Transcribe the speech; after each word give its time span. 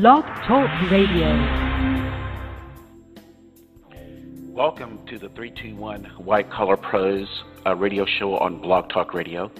Blog 0.00 0.24
Talk 0.48 0.90
Radio. 0.90 1.28
Welcome 4.48 4.98
to 5.06 5.20
the 5.20 5.28
321 5.28 6.06
White 6.18 6.50
Collar 6.50 6.76
Pros 6.76 7.28
uh, 7.64 7.76
radio 7.76 8.04
show 8.04 8.36
on 8.36 8.60
Blog 8.60 8.88
Talk 8.88 9.14
Radio. 9.14 9.52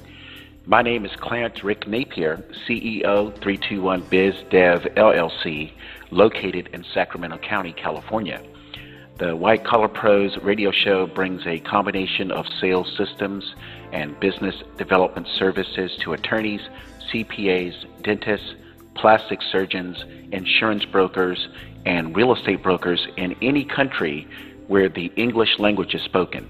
My 0.66 0.82
name 0.82 1.04
is 1.04 1.12
Clarence 1.20 1.62
Rick 1.62 1.86
Napier, 1.86 2.44
CEO 2.66 3.32
321 3.44 4.08
Biz 4.10 4.34
Dev 4.50 4.80
LLC, 4.96 5.70
located 6.10 6.69
in 6.73 6.85
Sacramento 6.93 7.39
County, 7.39 7.73
California. 7.73 8.43
The 9.21 9.37
White 9.37 9.64
Collar 9.64 9.87
Pros 9.87 10.37
radio 10.43 10.73
show 10.73 11.07
brings 11.07 11.46
a 11.46 11.61
combination 11.61 12.32
of 12.32 12.45
sales 12.61 12.93
systems 12.98 13.55
and 13.93 14.19
business 14.19 14.57
development 14.79 15.29
services 15.39 15.96
to 16.03 16.12
attorneys, 16.12 16.62
CPAs, 17.12 18.03
dentists, 18.03 18.55
plastic 18.95 19.40
surgeons, 19.50 20.02
insurance 20.32 20.84
brokers, 20.84 21.48
and 21.86 22.16
real 22.16 22.34
estate 22.34 22.62
brokers 22.62 23.06
in 23.16 23.34
any 23.42 23.64
country 23.64 24.27
where 24.69 24.88
the 24.88 25.12
English 25.16 25.59
language 25.59 25.95
is 25.95 26.02
spoken. 26.02 26.48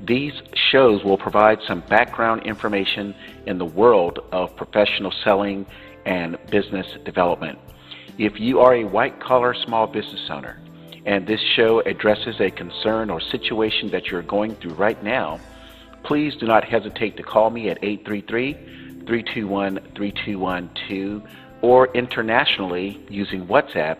These 0.00 0.32
shows 0.70 1.04
will 1.04 1.16
provide 1.16 1.60
some 1.66 1.80
background 1.88 2.42
information 2.44 3.14
in 3.46 3.58
the 3.58 3.64
world 3.64 4.18
of 4.32 4.54
professional 4.56 5.12
selling 5.22 5.66
and 6.04 6.36
business 6.50 6.86
development. 7.04 7.58
If 8.18 8.38
you 8.38 8.60
are 8.60 8.74
a 8.74 8.84
white 8.84 9.20
collar 9.20 9.54
small 9.54 9.86
business 9.86 10.28
owner 10.30 10.60
and 11.06 11.26
this 11.26 11.40
show 11.40 11.80
addresses 11.80 12.40
a 12.40 12.50
concern 12.50 13.10
or 13.10 13.20
situation 13.20 13.90
that 13.90 14.06
you're 14.06 14.22
going 14.22 14.56
through 14.56 14.74
right 14.74 15.02
now, 15.02 15.40
please 16.02 16.34
do 16.36 16.46
not 16.46 16.64
hesitate 16.64 17.16
to 17.16 17.22
call 17.22 17.50
me 17.50 17.70
at 17.70 17.78
833 17.82 18.52
321 19.06 19.80
3212 19.94 21.22
or 21.64 21.88
internationally 21.94 23.00
using 23.08 23.46
WhatsApp 23.46 23.96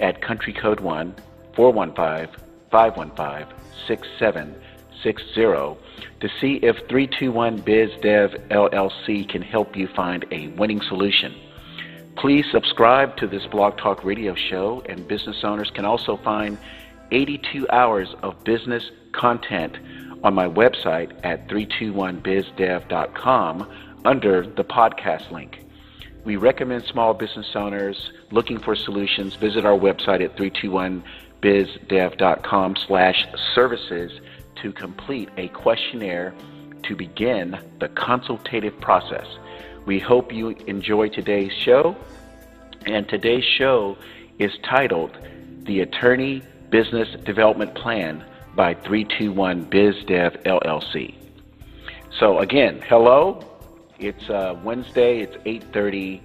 at 0.00 0.22
country 0.22 0.54
code 0.54 0.80
1 0.80 1.14
415 1.54 2.34
515 2.70 3.54
6760 3.86 5.78
to 6.20 6.28
see 6.40 6.54
if 6.62 6.76
321 6.88 7.58
Biz 7.58 7.90
Dev 8.00 8.30
LLC 8.48 9.28
can 9.28 9.42
help 9.42 9.76
you 9.76 9.88
find 9.88 10.24
a 10.30 10.48
winning 10.56 10.80
solution. 10.80 11.34
Please 12.16 12.46
subscribe 12.50 13.14
to 13.18 13.26
this 13.26 13.44
Blog 13.46 13.76
Talk 13.76 14.02
radio 14.04 14.34
show, 14.34 14.82
and 14.88 15.06
business 15.06 15.44
owners 15.44 15.70
can 15.70 15.84
also 15.84 16.16
find 16.16 16.56
82 17.10 17.68
hours 17.68 18.14
of 18.22 18.42
business 18.42 18.90
content 19.12 19.76
on 20.24 20.32
my 20.32 20.48
website 20.48 21.12
at 21.24 21.46
321bizdev.com 21.48 23.70
under 24.06 24.46
the 24.46 24.64
podcast 24.64 25.30
link. 25.30 25.61
We 26.24 26.36
recommend 26.36 26.84
small 26.84 27.14
business 27.14 27.56
owners 27.56 28.12
looking 28.30 28.60
for 28.60 28.76
solutions 28.76 29.34
visit 29.34 29.64
our 29.64 29.76
website 29.76 30.22
at 30.22 30.36
321bizdev.com 30.36 32.76
slash 32.76 33.26
services 33.54 34.20
to 34.62 34.72
complete 34.72 35.28
a 35.36 35.48
questionnaire 35.48 36.32
to 36.84 36.94
begin 36.94 37.58
the 37.80 37.88
consultative 37.88 38.80
process. 38.80 39.26
We 39.84 39.98
hope 39.98 40.32
you 40.32 40.50
enjoy 40.66 41.08
today's 41.08 41.52
show. 41.52 41.96
And 42.86 43.08
today's 43.08 43.44
show 43.44 43.98
is 44.38 44.52
titled 44.62 45.16
The 45.64 45.80
Attorney 45.80 46.42
Business 46.70 47.08
Development 47.24 47.74
Plan 47.74 48.24
by 48.54 48.74
321 48.74 49.66
BizDev 49.66 50.44
LLC. 50.44 51.14
So 52.18 52.38
again, 52.38 52.82
hello, 52.88 53.40
it's 54.02 54.28
uh, 54.28 54.58
Wednesday. 54.62 55.20
It's 55.20 55.36
8:30 55.44 56.20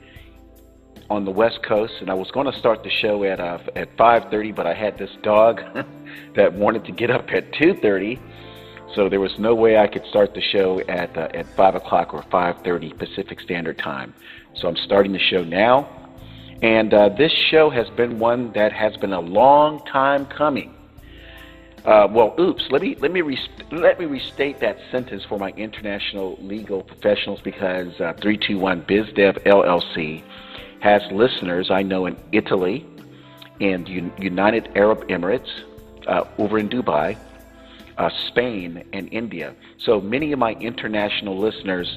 on 1.09 1.25
the 1.25 1.31
West 1.31 1.63
Coast, 1.63 1.93
and 2.01 2.09
I 2.09 2.13
was 2.13 2.29
going 2.31 2.51
to 2.51 2.57
start 2.57 2.83
the 2.83 2.89
show 2.89 3.23
at 3.23 3.39
uh, 3.39 3.59
at 3.75 3.95
5:30, 3.97 4.55
but 4.55 4.65
I 4.65 4.73
had 4.73 4.97
this 4.97 5.11
dog 5.21 5.61
that 6.35 6.53
wanted 6.53 6.85
to 6.85 6.91
get 6.91 7.11
up 7.11 7.31
at 7.31 7.51
2:30, 7.51 8.19
so 8.95 9.09
there 9.09 9.19
was 9.19 9.37
no 9.39 9.55
way 9.55 9.77
I 9.77 9.87
could 9.87 10.05
start 10.05 10.33
the 10.33 10.41
show 10.41 10.79
at 10.81 11.15
uh, 11.17 11.29
at 11.33 11.45
5 11.55 11.75
o'clock 11.75 12.13
or 12.13 12.23
5:30 12.23 12.97
Pacific 12.97 13.39
Standard 13.39 13.77
Time. 13.77 14.13
So 14.55 14.67
I'm 14.67 14.77
starting 14.77 15.13
the 15.13 15.19
show 15.19 15.43
now, 15.43 15.87
and 16.61 16.93
uh, 16.93 17.09
this 17.09 17.31
show 17.31 17.69
has 17.69 17.89
been 17.91 18.19
one 18.19 18.51
that 18.53 18.73
has 18.73 18.97
been 18.97 19.13
a 19.13 19.21
long 19.21 19.85
time 19.85 20.25
coming. 20.25 20.76
Uh, 21.87 22.05
well, 22.11 22.35
oops. 22.37 22.65
Let 22.69 22.81
me 22.81 22.97
let 22.99 23.13
me 23.13 23.21
rest- 23.21 23.63
let 23.71 23.97
me 23.97 24.05
restate 24.05 24.59
that 24.59 24.75
sentence 24.91 25.23
for 25.29 25.39
my 25.39 25.51
international 25.51 26.37
legal 26.41 26.83
professionals 26.83 27.39
because 27.45 27.93
uh, 28.01 28.11
321 28.21 28.81
BizDev 28.81 29.41
LLC 29.45 30.21
has 30.81 31.01
listeners 31.13 31.71
I 31.71 31.83
know 31.83 32.05
in 32.05 32.17
Italy, 32.33 32.85
and 33.61 33.87
U- 33.87 34.11
United 34.19 34.67
Arab 34.75 35.07
Emirates, 35.07 35.47
uh, 36.07 36.25
over 36.37 36.59
in 36.59 36.67
Dubai, 36.67 37.17
uh, 37.97 38.09
Spain, 38.27 38.83
and 38.91 39.07
India. 39.13 39.55
So 39.85 40.01
many 40.01 40.33
of 40.33 40.39
my 40.39 40.55
international 40.55 41.39
listeners 41.39 41.87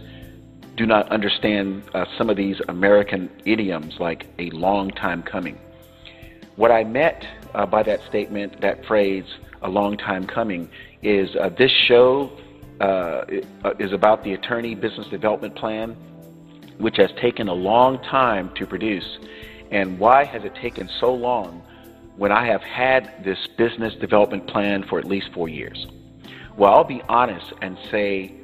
do 0.77 0.87
not 0.87 1.11
understand 1.11 1.83
uh, 1.95 2.05
some 2.17 2.31
of 2.31 2.37
these 2.37 2.61
American 2.69 3.29
idioms 3.45 3.95
like 3.99 4.25
a 4.39 4.51
long 4.51 4.91
time 4.91 5.25
coming. 5.25 5.59
What 6.55 6.71
I 6.71 6.85
meant 6.85 7.25
by 7.73 7.83
that 7.83 7.99
statement, 8.09 8.61
that 8.61 8.85
phrase 8.87 9.25
a 9.63 9.69
long 9.69 9.97
time 9.97 10.27
coming, 10.27 10.69
is 11.03 11.35
uh, 11.37 11.51
this 11.59 11.71
show 11.87 12.31
uh, 12.81 13.25
is 13.79 13.93
about 13.93 14.25
the 14.25 14.33
attorney 14.33 14.75
business 14.75 15.07
development 15.09 15.55
plan, 15.55 15.97
which 16.79 16.97
has 16.97 17.11
taken 17.21 17.49
a 17.49 17.55
long 17.55 17.99
time 18.05 18.51
to 18.57 18.67
produce. 18.67 19.19
And 19.71 19.99
why 19.99 20.25
has 20.25 20.45
it 20.45 20.55
taken 20.57 20.89
so 20.99 21.13
long 21.13 21.63
when 22.17 22.33
I 22.33 22.47
have 22.47 22.63
had 22.63 23.23
this 23.25 23.39
business 23.57 23.95
development 24.01 24.47
plan 24.47 24.85
for 24.89 24.99
at 24.99 25.05
least 25.05 25.29
four 25.35 25.49
years? 25.49 25.87
Well, 26.57 26.73
I'll 26.73 26.85
be 26.85 27.03
honest 27.09 27.53
and 27.63 27.79
say 27.91 28.35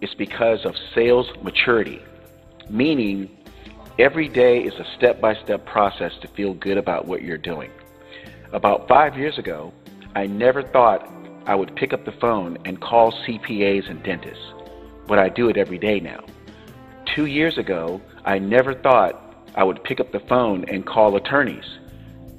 it's 0.00 0.14
because 0.14 0.64
of 0.64 0.74
sales 0.94 1.26
maturity, 1.42 2.00
meaning 2.68 3.30
every 3.98 4.28
day 4.28 4.58
is 4.58 4.74
a 4.74 4.84
step 4.96 5.20
by 5.20 5.34
step 5.44 5.64
process 5.64 6.12
to 6.22 6.28
feel 6.28 6.54
good 6.54 6.76
about 6.76 7.06
what 7.06 7.22
you're 7.22 7.38
doing. 7.38 7.70
About 8.52 8.88
five 8.88 9.16
years 9.16 9.38
ago, 9.38 9.72
I 10.14 10.26
never 10.26 10.62
thought 10.62 11.08
I 11.46 11.54
would 11.54 11.74
pick 11.74 11.94
up 11.94 12.04
the 12.04 12.12
phone 12.12 12.58
and 12.66 12.80
call 12.80 13.12
CPAs 13.12 13.88
and 13.88 14.02
dentists, 14.02 14.44
but 15.06 15.18
I 15.18 15.30
do 15.30 15.48
it 15.48 15.56
every 15.56 15.78
day 15.78 16.00
now. 16.00 16.24
Two 17.06 17.26
years 17.26 17.56
ago, 17.56 18.00
I 18.24 18.38
never 18.38 18.74
thought 18.74 19.18
I 19.54 19.64
would 19.64 19.82
pick 19.84 20.00
up 20.00 20.12
the 20.12 20.20
phone 20.20 20.66
and 20.68 20.84
call 20.84 21.16
attorneys, 21.16 21.64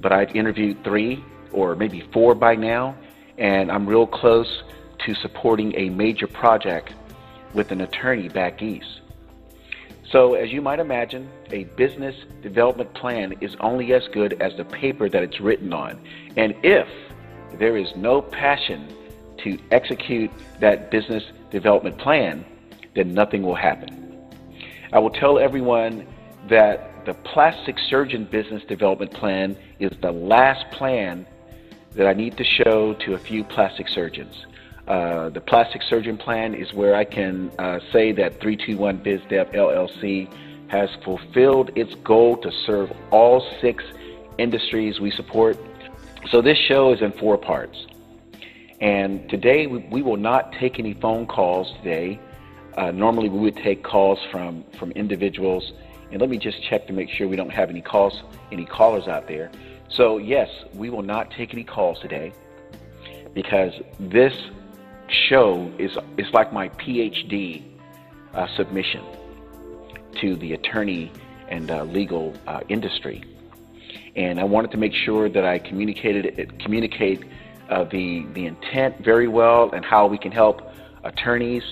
but 0.00 0.12
I've 0.12 0.34
interviewed 0.36 0.84
three 0.84 1.22
or 1.52 1.74
maybe 1.74 2.08
four 2.12 2.36
by 2.36 2.54
now, 2.54 2.96
and 3.38 3.72
I'm 3.72 3.88
real 3.88 4.06
close 4.06 4.62
to 5.04 5.14
supporting 5.14 5.74
a 5.76 5.90
major 5.90 6.28
project 6.28 6.94
with 7.54 7.72
an 7.72 7.80
attorney 7.80 8.28
back 8.28 8.62
east. 8.62 9.00
So, 10.10 10.34
as 10.34 10.52
you 10.52 10.62
might 10.62 10.78
imagine, 10.78 11.28
a 11.50 11.64
business 11.64 12.14
development 12.40 12.94
plan 12.94 13.34
is 13.40 13.56
only 13.58 13.92
as 13.94 14.06
good 14.08 14.40
as 14.40 14.56
the 14.56 14.64
paper 14.64 15.08
that 15.08 15.22
it's 15.24 15.40
written 15.40 15.72
on. 15.72 16.00
And 16.36 16.54
if 16.62 16.86
there 17.58 17.76
is 17.76 17.88
no 17.96 18.22
passion 18.22 18.88
to 19.38 19.58
execute 19.70 20.30
that 20.60 20.90
business 20.90 21.24
development 21.50 21.98
plan, 21.98 22.44
then 22.94 23.14
nothing 23.14 23.42
will 23.42 23.54
happen. 23.54 24.00
I 24.92 24.98
will 24.98 25.10
tell 25.10 25.38
everyone 25.38 26.06
that 26.48 27.04
the 27.04 27.14
plastic 27.14 27.78
surgeon 27.78 28.24
business 28.24 28.62
development 28.64 29.12
plan 29.12 29.56
is 29.78 29.90
the 30.00 30.12
last 30.12 30.70
plan 30.70 31.26
that 31.94 32.06
I 32.06 32.12
need 32.12 32.36
to 32.38 32.44
show 32.44 32.94
to 32.94 33.14
a 33.14 33.18
few 33.18 33.44
plastic 33.44 33.88
surgeons. 33.88 34.46
Uh, 34.86 35.30
the 35.30 35.40
plastic 35.40 35.82
surgeon 35.82 36.16
plan 36.16 36.54
is 36.54 36.72
where 36.74 36.94
I 36.94 37.04
can 37.04 37.50
uh, 37.58 37.80
say 37.92 38.12
that 38.12 38.40
321 38.40 38.98
BizDev 38.98 39.54
LLC 39.54 40.30
has 40.68 40.90
fulfilled 41.04 41.70
its 41.74 41.94
goal 41.96 42.36
to 42.38 42.50
serve 42.66 42.92
all 43.10 43.46
six 43.60 43.84
industries 44.38 45.00
we 45.00 45.10
support 45.10 45.56
so 46.30 46.40
this 46.40 46.58
show 46.58 46.92
is 46.92 47.02
in 47.02 47.12
four 47.12 47.36
parts. 47.36 47.86
And 48.80 49.28
today 49.28 49.66
we, 49.66 49.78
we 49.90 50.02
will 50.02 50.16
not 50.16 50.52
take 50.52 50.78
any 50.78 50.94
phone 50.94 51.26
calls 51.26 51.72
today. 51.78 52.18
Uh, 52.76 52.90
normally 52.90 53.28
we 53.28 53.38
would 53.38 53.56
take 53.56 53.82
calls 53.82 54.18
from, 54.30 54.64
from 54.78 54.90
individuals. 54.92 55.72
And 56.10 56.20
let 56.20 56.30
me 56.30 56.38
just 56.38 56.62
check 56.62 56.86
to 56.86 56.92
make 56.92 57.10
sure 57.10 57.28
we 57.28 57.36
don't 57.36 57.52
have 57.52 57.70
any 57.70 57.80
calls, 57.80 58.22
any 58.50 58.64
callers 58.64 59.06
out 59.06 59.28
there. 59.28 59.50
So 59.88 60.18
yes, 60.18 60.48
we 60.74 60.90
will 60.90 61.02
not 61.02 61.30
take 61.30 61.52
any 61.52 61.64
calls 61.64 62.00
today 62.00 62.32
because 63.32 63.72
this 64.00 64.34
show 65.08 65.70
is, 65.78 65.96
is 66.16 66.32
like 66.32 66.52
my 66.52 66.68
PhD 66.70 67.62
uh, 68.32 68.46
submission 68.56 69.04
to 70.20 70.36
the 70.36 70.54
attorney 70.54 71.12
and 71.48 71.70
uh, 71.70 71.84
legal 71.84 72.32
uh, 72.46 72.60
industry 72.68 73.22
and 74.16 74.38
I 74.38 74.44
wanted 74.44 74.70
to 74.72 74.76
make 74.76 74.92
sure 74.92 75.28
that 75.28 75.44
I 75.44 75.58
communicated 75.58 76.38
it, 76.38 76.58
communicate 76.60 77.24
uh, 77.70 77.84
the 77.84 78.26
the 78.34 78.46
intent 78.46 79.04
very 79.04 79.28
well 79.28 79.70
and 79.72 79.84
how 79.84 80.06
we 80.06 80.18
can 80.18 80.32
help 80.32 80.60
attorneys 81.02 81.62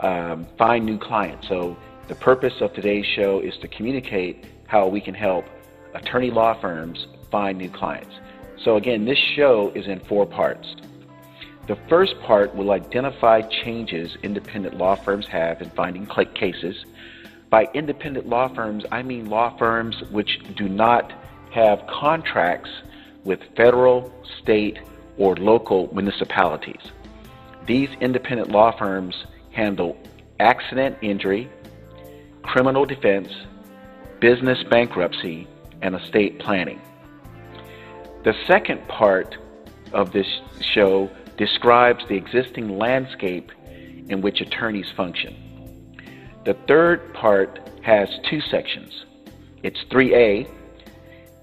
um, 0.00 0.46
find 0.58 0.84
new 0.84 0.98
clients. 0.98 1.48
So 1.48 1.76
the 2.08 2.14
purpose 2.16 2.54
of 2.60 2.72
today's 2.74 3.06
show 3.16 3.40
is 3.40 3.54
to 3.62 3.68
communicate 3.68 4.44
how 4.66 4.86
we 4.88 5.00
can 5.00 5.14
help 5.14 5.44
attorney 5.94 6.30
law 6.30 6.58
firms 6.60 7.06
find 7.30 7.58
new 7.58 7.70
clients. 7.70 8.14
So, 8.64 8.76
again, 8.76 9.04
this 9.04 9.18
show 9.36 9.72
is 9.74 9.86
in 9.86 10.00
four 10.00 10.26
parts. 10.26 10.76
The 11.68 11.76
first 11.88 12.14
part 12.20 12.54
will 12.54 12.70
identify 12.70 13.42
changes 13.64 14.16
independent 14.22 14.76
law 14.76 14.96
firms 14.96 15.26
have 15.28 15.60
in 15.62 15.70
finding 15.70 16.06
click 16.06 16.34
cases. 16.34 16.84
By 17.50 17.66
independent 17.74 18.28
law 18.28 18.52
firms, 18.54 18.84
I 18.90 19.02
mean 19.02 19.28
law 19.28 19.56
firms 19.58 19.96
which 20.10 20.38
do 20.56 20.68
not 20.68 21.12
have 21.52 21.86
contracts 21.86 22.70
with 23.24 23.38
federal, 23.56 24.12
state, 24.42 24.78
or 25.18 25.36
local 25.36 25.88
municipalities. 25.94 26.80
These 27.66 27.90
independent 28.00 28.50
law 28.50 28.76
firms 28.76 29.14
handle 29.52 29.96
accident 30.40 30.96
injury, 31.02 31.50
criminal 32.42 32.84
defense, 32.84 33.28
business 34.20 34.62
bankruptcy, 34.70 35.46
and 35.82 35.94
estate 35.94 36.38
planning. 36.40 36.80
The 38.24 38.34
second 38.46 38.86
part 38.88 39.36
of 39.92 40.12
this 40.12 40.26
show 40.74 41.10
describes 41.36 42.04
the 42.08 42.14
existing 42.14 42.78
landscape 42.78 43.50
in 44.08 44.20
which 44.22 44.40
attorneys 44.40 44.90
function. 44.96 45.36
The 46.44 46.56
third 46.66 47.12
part 47.14 47.60
has 47.82 48.08
two 48.28 48.40
sections. 48.40 49.04
It's 49.62 49.78
3A, 49.90 50.48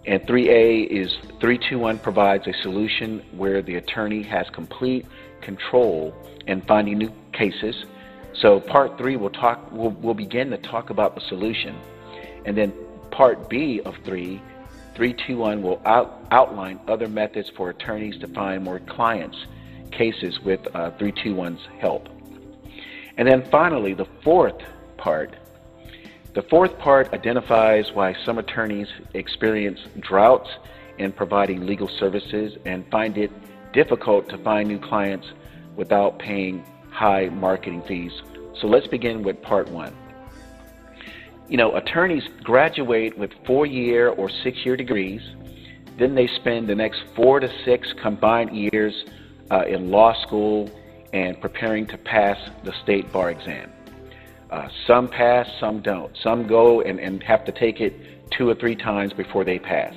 and 0.10 0.24
3A 0.24 0.88
is 0.88 1.12
321 1.40 2.00
provides 2.00 2.48
a 2.48 2.54
solution 2.64 3.24
where 3.38 3.62
the 3.62 3.76
attorney 3.76 4.24
has 4.24 4.50
complete 4.50 5.06
control 5.42 6.16
in 6.48 6.62
finding 6.64 6.98
new 6.98 7.14
cases. 7.32 7.86
So 8.34 8.60
part 8.60 8.98
three 8.98 9.18
will 9.18 9.30
talk 9.30 9.72
will 9.72 9.92
will 9.92 10.16
begin 10.16 10.50
to 10.50 10.58
talk 10.58 10.90
about 10.90 11.14
the 11.14 11.22
solution, 11.22 11.78
and 12.46 12.58
then 12.58 12.74
part 13.12 13.50
B 13.52 13.82
of 13.86 13.94
three 14.04 14.42
321 14.96 15.62
will 15.62 15.80
out, 15.86 16.26
outline 16.32 16.80
other 16.88 17.08
methods 17.08 17.52
for 17.56 17.70
attorneys 17.70 18.20
to 18.22 18.28
find 18.30 18.64
more 18.64 18.80
clients 18.80 19.38
cases 19.92 20.40
with 20.42 20.60
uh, 20.74 20.90
321's 20.98 21.62
help. 21.80 22.10
And 23.16 23.28
then 23.28 23.48
finally, 23.52 23.94
the 23.94 24.08
fourth 24.24 24.58
part. 24.98 25.36
The 26.34 26.44
fourth 26.44 26.78
part 26.78 27.14
identifies 27.14 27.92
why 27.92 28.16
some 28.26 28.38
attorneys 28.38 28.88
experience 29.14 29.80
droughts 30.00 30.50
in 30.98 31.12
providing 31.12 31.66
legal 31.66 31.88
services 31.88 32.58
and 32.66 32.86
find 32.92 33.18
it 33.18 33.32
difficult 33.74 34.30
to 34.30 34.38
find 34.40 34.68
new 34.68 34.80
clients 34.80 35.28
without 35.76 36.20
paying 36.20 36.64
high 36.92 37.30
marketing 37.30 37.82
fees. 37.88 38.12
So 38.60 38.68
let's 38.68 38.88
begin 38.88 39.24
with 39.24 39.42
part 39.42 39.70
one 39.70 39.96
you 41.50 41.58
know, 41.58 41.76
attorneys 41.76 42.24
graduate 42.44 43.18
with 43.18 43.32
four 43.46 43.66
year 43.66 44.10
or 44.10 44.30
six 44.30 44.64
year 44.64 44.78
degrees. 44.78 45.22
Then 45.98 46.16
they 46.16 46.28
spend 46.28 46.70
the 46.70 46.76
next 46.76 47.04
four 47.16 47.40
to 47.40 47.52
six 47.66 47.92
combined 47.94 48.56
years 48.56 49.06
uh, 49.52 49.64
in 49.68 49.90
law 49.90 50.14
school 50.22 50.70
and 51.12 51.42
preparing 51.42 51.88
to 51.88 51.98
pass 51.98 52.38
the 52.64 52.72
state 52.84 53.12
bar 53.12 53.32
exam. 53.32 53.72
Uh, 54.50 54.68
some 54.88 55.08
pass, 55.08 55.48
some 55.60 55.82
don't. 55.82 56.16
Some 56.18 56.48
go 56.48 56.82
and, 56.82 57.00
and 57.00 57.22
have 57.24 57.46
to 57.46 57.52
take 57.52 57.82
it 57.82 57.94
two 58.32 58.50
or 58.50 58.56
three 58.56 58.76
times 58.76 59.14
before 59.14 59.44
they 59.44 59.60
pass. 59.60 59.94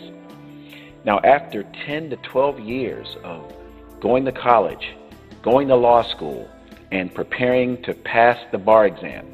Now, 1.04 1.20
after 1.20 1.64
10 1.86 2.10
to 2.10 2.16
12 2.16 2.60
years 2.60 3.16
of 3.24 3.52
going 4.00 4.24
to 4.26 4.32
college, 4.32 4.94
going 5.42 5.68
to 5.68 5.76
law 5.76 6.02
school, 6.02 6.48
and 6.90 7.12
preparing 7.12 7.82
to 7.82 7.94
pass 7.94 8.38
the 8.52 8.58
bar 8.58 8.86
exam, 8.86 9.32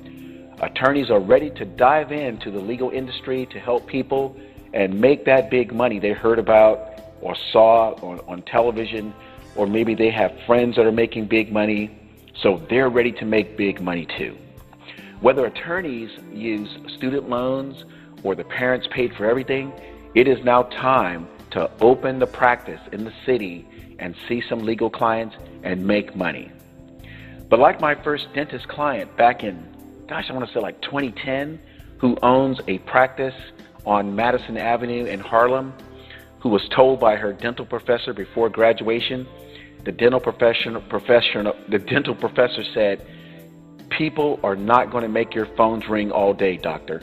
Attorneys 0.60 1.08
are 1.08 1.20
ready 1.20 1.50
to 1.50 1.64
dive 1.64 2.10
into 2.10 2.50
the 2.50 2.58
legal 2.58 2.90
industry 2.90 3.46
to 3.46 3.60
help 3.60 3.86
people 3.86 4.36
and 4.74 5.00
make 5.00 5.24
that 5.24 5.50
big 5.50 5.72
money 5.72 6.00
they 6.00 6.12
heard 6.12 6.38
about 6.38 7.00
or 7.20 7.36
saw 7.52 7.92
on, 8.02 8.18
on 8.26 8.42
television, 8.42 9.14
or 9.54 9.66
maybe 9.68 9.94
they 9.94 10.10
have 10.10 10.36
friends 10.46 10.74
that 10.76 10.84
are 10.84 10.92
making 10.92 11.26
big 11.26 11.52
money, 11.52 11.96
so 12.42 12.60
they're 12.68 12.88
ready 12.88 13.12
to 13.12 13.24
make 13.24 13.56
big 13.56 13.80
money 13.80 14.06
too. 14.18 14.36
Whether 15.20 15.46
attorneys 15.46 16.10
use 16.32 16.68
student 16.96 17.28
loans 17.28 17.84
or 18.22 18.34
the 18.34 18.44
parents 18.44 18.86
paid 18.90 19.14
for 19.14 19.28
everything, 19.28 19.72
it 20.14 20.28
is 20.28 20.42
now 20.44 20.62
time 20.64 21.28
to 21.50 21.70
open 21.80 22.18
the 22.18 22.26
practice 22.26 22.80
in 22.92 23.04
the 23.04 23.12
city 23.26 23.66
and 23.98 24.14
see 24.28 24.42
some 24.48 24.64
legal 24.64 24.90
clients 24.90 25.36
and 25.64 25.84
make 25.86 26.14
money. 26.14 26.52
But 27.48 27.58
like 27.58 27.80
my 27.80 27.94
first 27.94 28.32
dentist 28.34 28.68
client 28.68 29.16
back 29.16 29.42
in 29.42 29.66
gosh, 30.08 30.24
I 30.30 30.32
want 30.32 30.46
to 30.46 30.54
say 30.54 30.60
like 30.60 30.80
2010, 30.82 31.60
who 31.98 32.16
owns 32.22 32.60
a 32.66 32.78
practice 32.78 33.34
on 33.84 34.16
Madison 34.16 34.56
Avenue 34.56 35.04
in 35.04 35.20
Harlem, 35.20 35.74
who 36.40 36.48
was 36.48 36.66
told 36.74 36.98
by 36.98 37.16
her 37.16 37.32
dental 37.32 37.66
professor 37.66 38.12
before 38.14 38.48
graduation, 38.48 39.26
the 39.84 39.92
dental 39.92 40.20
professional 40.20 40.82
the 41.68 41.78
dental 41.78 42.14
professor 42.14 42.64
said, 42.74 43.06
"People 43.90 44.40
are 44.42 44.56
not 44.56 44.90
going 44.90 45.02
to 45.02 45.08
make 45.08 45.34
your 45.34 45.46
phones 45.56 45.88
ring 45.88 46.10
all 46.10 46.34
day, 46.34 46.56
doctor." 46.56 47.02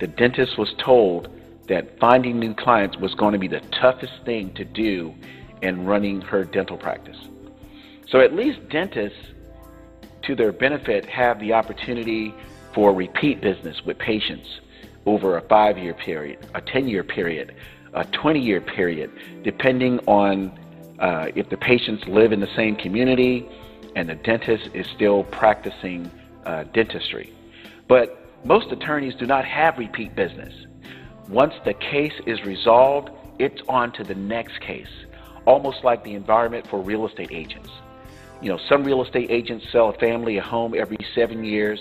The 0.00 0.06
dentist 0.06 0.58
was 0.58 0.72
told 0.78 1.28
that 1.68 1.98
finding 1.98 2.38
new 2.38 2.54
clients 2.54 2.96
was 2.96 3.14
going 3.14 3.32
to 3.32 3.38
be 3.38 3.48
the 3.48 3.60
toughest 3.80 4.12
thing 4.24 4.52
to 4.54 4.64
do 4.64 5.14
in 5.62 5.84
running 5.84 6.20
her 6.22 6.44
dental 6.44 6.76
practice. 6.76 7.16
So 8.08 8.20
at 8.20 8.34
least 8.34 8.68
dentists 8.70 9.18
to 10.22 10.34
their 10.34 10.52
benefit, 10.52 11.06
have 11.06 11.38
the 11.40 11.52
opportunity 11.52 12.34
for 12.74 12.92
repeat 12.92 13.40
business 13.40 13.76
with 13.84 13.98
patients 13.98 14.60
over 15.06 15.36
a 15.36 15.42
five 15.42 15.78
year 15.78 15.94
period, 15.94 16.38
a 16.54 16.60
10 16.60 16.88
year 16.88 17.02
period, 17.02 17.54
a 17.94 18.04
20 18.04 18.40
year 18.40 18.60
period, 18.60 19.10
depending 19.42 19.98
on 20.00 20.58
uh, 20.98 21.26
if 21.34 21.48
the 21.48 21.56
patients 21.56 22.04
live 22.06 22.32
in 22.32 22.40
the 22.40 22.54
same 22.56 22.76
community 22.76 23.48
and 23.96 24.08
the 24.08 24.14
dentist 24.14 24.70
is 24.74 24.86
still 24.94 25.24
practicing 25.24 26.10
uh, 26.44 26.64
dentistry. 26.64 27.32
But 27.88 28.16
most 28.44 28.70
attorneys 28.70 29.14
do 29.14 29.26
not 29.26 29.44
have 29.44 29.78
repeat 29.78 30.14
business. 30.14 30.54
Once 31.28 31.54
the 31.64 31.74
case 31.74 32.14
is 32.26 32.44
resolved, 32.44 33.10
it's 33.38 33.60
on 33.68 33.92
to 33.92 34.04
the 34.04 34.14
next 34.14 34.60
case, 34.60 34.88
almost 35.44 35.84
like 35.84 36.02
the 36.04 36.14
environment 36.14 36.66
for 36.68 36.80
real 36.80 37.06
estate 37.06 37.30
agents. 37.30 37.70
You 38.42 38.48
know, 38.48 38.58
some 38.68 38.84
real 38.84 39.02
estate 39.02 39.30
agents 39.30 39.66
sell 39.70 39.90
a 39.90 39.92
family 39.94 40.38
a 40.38 40.42
home 40.42 40.74
every 40.74 40.98
seven 41.14 41.44
years, 41.44 41.78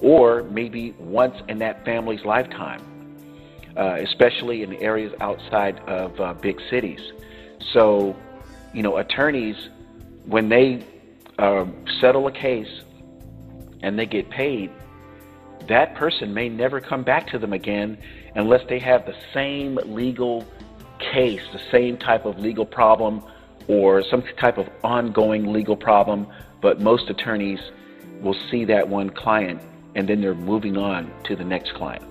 or 0.00 0.42
maybe 0.44 0.92
once 0.98 1.36
in 1.48 1.58
that 1.58 1.84
family's 1.84 2.24
lifetime, 2.24 2.82
uh, 3.76 3.96
especially 4.00 4.62
in 4.62 4.74
areas 4.74 5.12
outside 5.20 5.78
of 5.80 6.20
uh, 6.20 6.34
big 6.34 6.60
cities. 6.68 7.00
So, 7.72 8.16
you 8.72 8.82
know, 8.82 8.96
attorneys, 8.96 9.68
when 10.26 10.48
they 10.48 10.84
uh, 11.38 11.66
settle 12.00 12.26
a 12.26 12.32
case 12.32 12.82
and 13.82 13.98
they 13.98 14.06
get 14.06 14.30
paid, 14.30 14.70
that 15.68 15.94
person 15.94 16.34
may 16.34 16.48
never 16.48 16.80
come 16.80 17.02
back 17.02 17.26
to 17.28 17.38
them 17.38 17.52
again 17.52 17.98
unless 18.34 18.60
they 18.68 18.78
have 18.78 19.06
the 19.06 19.14
same 19.32 19.76
legal 19.84 20.46
case, 20.98 21.42
the 21.52 21.60
same 21.70 21.96
type 21.96 22.24
of 22.24 22.38
legal 22.38 22.66
problem 22.66 23.22
or 23.68 24.02
some 24.10 24.22
type 24.38 24.58
of 24.58 24.68
ongoing 24.82 25.52
legal 25.52 25.76
problem, 25.76 26.26
but 26.60 26.80
most 26.80 27.08
attorneys 27.08 27.60
will 28.20 28.36
see 28.50 28.64
that 28.64 28.88
one 28.88 29.10
client 29.10 29.60
and 29.94 30.08
then 30.08 30.20
they're 30.20 30.34
moving 30.34 30.76
on 30.76 31.10
to 31.24 31.36
the 31.36 31.44
next 31.44 31.72
client. 31.74 32.04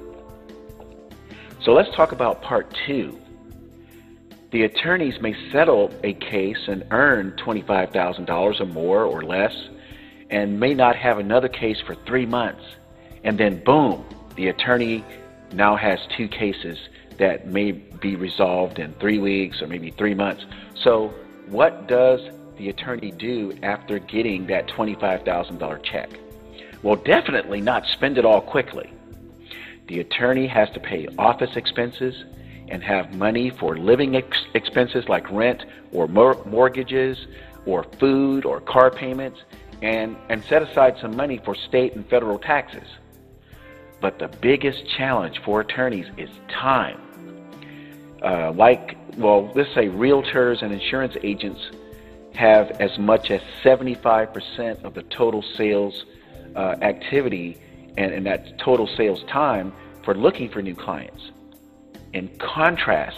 So 1.64 1.74
let's 1.74 1.94
talk 1.96 2.12
about 2.12 2.42
part 2.42 2.76
two. 2.86 3.20
The 4.54 4.66
attorneys 4.66 5.20
may 5.20 5.36
settle 5.52 5.92
a 6.04 6.14
case 6.14 6.68
and 6.68 6.84
earn 6.92 7.32
$25,000 7.44 8.62
or 8.62 8.66
more 8.68 9.04
or 9.04 9.24
less 9.24 9.56
and 10.30 10.60
may 10.60 10.76
not 10.76 10.96
have 10.96 11.18
another 11.18 11.48
case 11.48 11.82
for 11.82 11.96
three 11.96 12.28
months. 12.28 12.64
And 13.24 13.36
then, 13.40 13.64
boom, 13.64 14.06
the 14.36 14.50
attorney 14.50 15.04
now 15.54 15.76
has 15.76 15.98
two 16.16 16.28
cases 16.28 16.78
that 17.18 17.48
may 17.48 17.72
be 17.72 18.16
resolved 18.16 18.78
in 18.78 18.94
three 19.00 19.18
weeks 19.18 19.60
or 19.60 19.66
maybe 19.66 19.90
three 19.90 20.14
months. 20.14 20.46
So 20.76 21.12
what 21.48 21.88
does 21.88 22.22
the 22.58 22.70
attorney 22.70 23.10
do 23.10 23.58
after 23.64 23.98
getting 23.98 24.46
that 24.48 24.68
$25,000 24.68 25.82
check? 25.82 26.12
Well, 26.84 26.98
definitely 26.98 27.60
not 27.60 27.88
spend 27.88 28.20
it 28.20 28.26
all 28.26 28.42
quickly. 28.42 28.94
The 29.88 30.00
attorney 30.02 30.46
has 30.46 30.70
to 30.76 30.80
pay 30.80 31.08
office 31.18 31.56
expenses 31.56 32.24
and 32.70 32.84
have 32.84 33.14
money 33.16 33.50
for 33.50 33.78
living 33.78 34.16
ex- 34.16 34.46
expenses 34.54 35.08
like 35.08 35.30
rent 35.32 35.66
or 35.92 36.08
mor- 36.08 36.44
mortgages 36.46 37.28
or 37.66 37.84
food 38.00 38.46
or 38.46 38.60
car 38.60 38.90
payments 38.92 39.40
and, 39.82 40.16
and 40.30 40.44
set 40.46 40.62
aside 40.62 40.98
some 41.00 41.16
money 41.16 41.40
for 41.44 41.56
state 41.56 41.94
and 41.96 42.08
federal 42.10 42.40
taxes. 42.40 42.88
But 44.02 44.20
the 44.20 44.28
biggest 44.28 44.88
challenge 44.88 45.40
for 45.44 45.62
attorneys 45.62 46.08
is 46.18 46.30
time. 46.50 47.00
Uh, 48.22 48.52
like, 48.54 48.98
well, 49.18 49.52
let's 49.54 49.74
say 49.74 49.88
realtors 49.88 50.62
and 50.62 50.74
insurance 50.74 51.16
agents 51.24 51.62
have 52.34 52.72
as 52.82 52.98
much 52.98 53.30
as 53.32 53.42
75% 53.64 54.84
of 54.84 54.94
the 54.94 55.04
total 55.04 55.42
sales 55.42 56.06
uh, 56.56 56.76
activity 56.82 57.58
and, 57.98 58.14
and 58.14 58.26
that 58.26 58.58
total 58.58 58.88
sales 58.88 59.24
time 59.28 59.74
for 60.04 60.14
looking 60.16 60.50
for 60.50 60.62
new 60.62 60.76
clients. 60.76 61.32
In 62.14 62.30
contrast, 62.38 63.18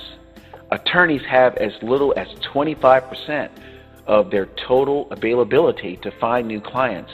attorneys 0.72 1.26
have 1.28 1.58
as 1.58 1.74
little 1.82 2.14
as 2.16 2.28
25% 2.54 3.50
of 4.08 4.32
their 4.32 4.46
total 4.68 5.12
availability 5.12 5.98
to 5.98 6.12
find 6.12 6.48
new 6.48 6.62
clients 6.62 7.12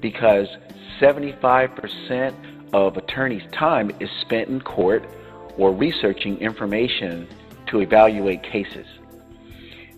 because 0.00 0.48
75% 1.00 2.34
of 2.72 2.96
attorneys' 2.96 3.42
time 3.52 3.90
is 4.00 4.08
spent 4.22 4.48
in 4.48 4.60
court 4.60 5.06
or 5.58 5.74
researching 5.74 6.38
information 6.38 7.28
to 7.66 7.80
evaluate 7.80 8.42
cases. 8.42 8.86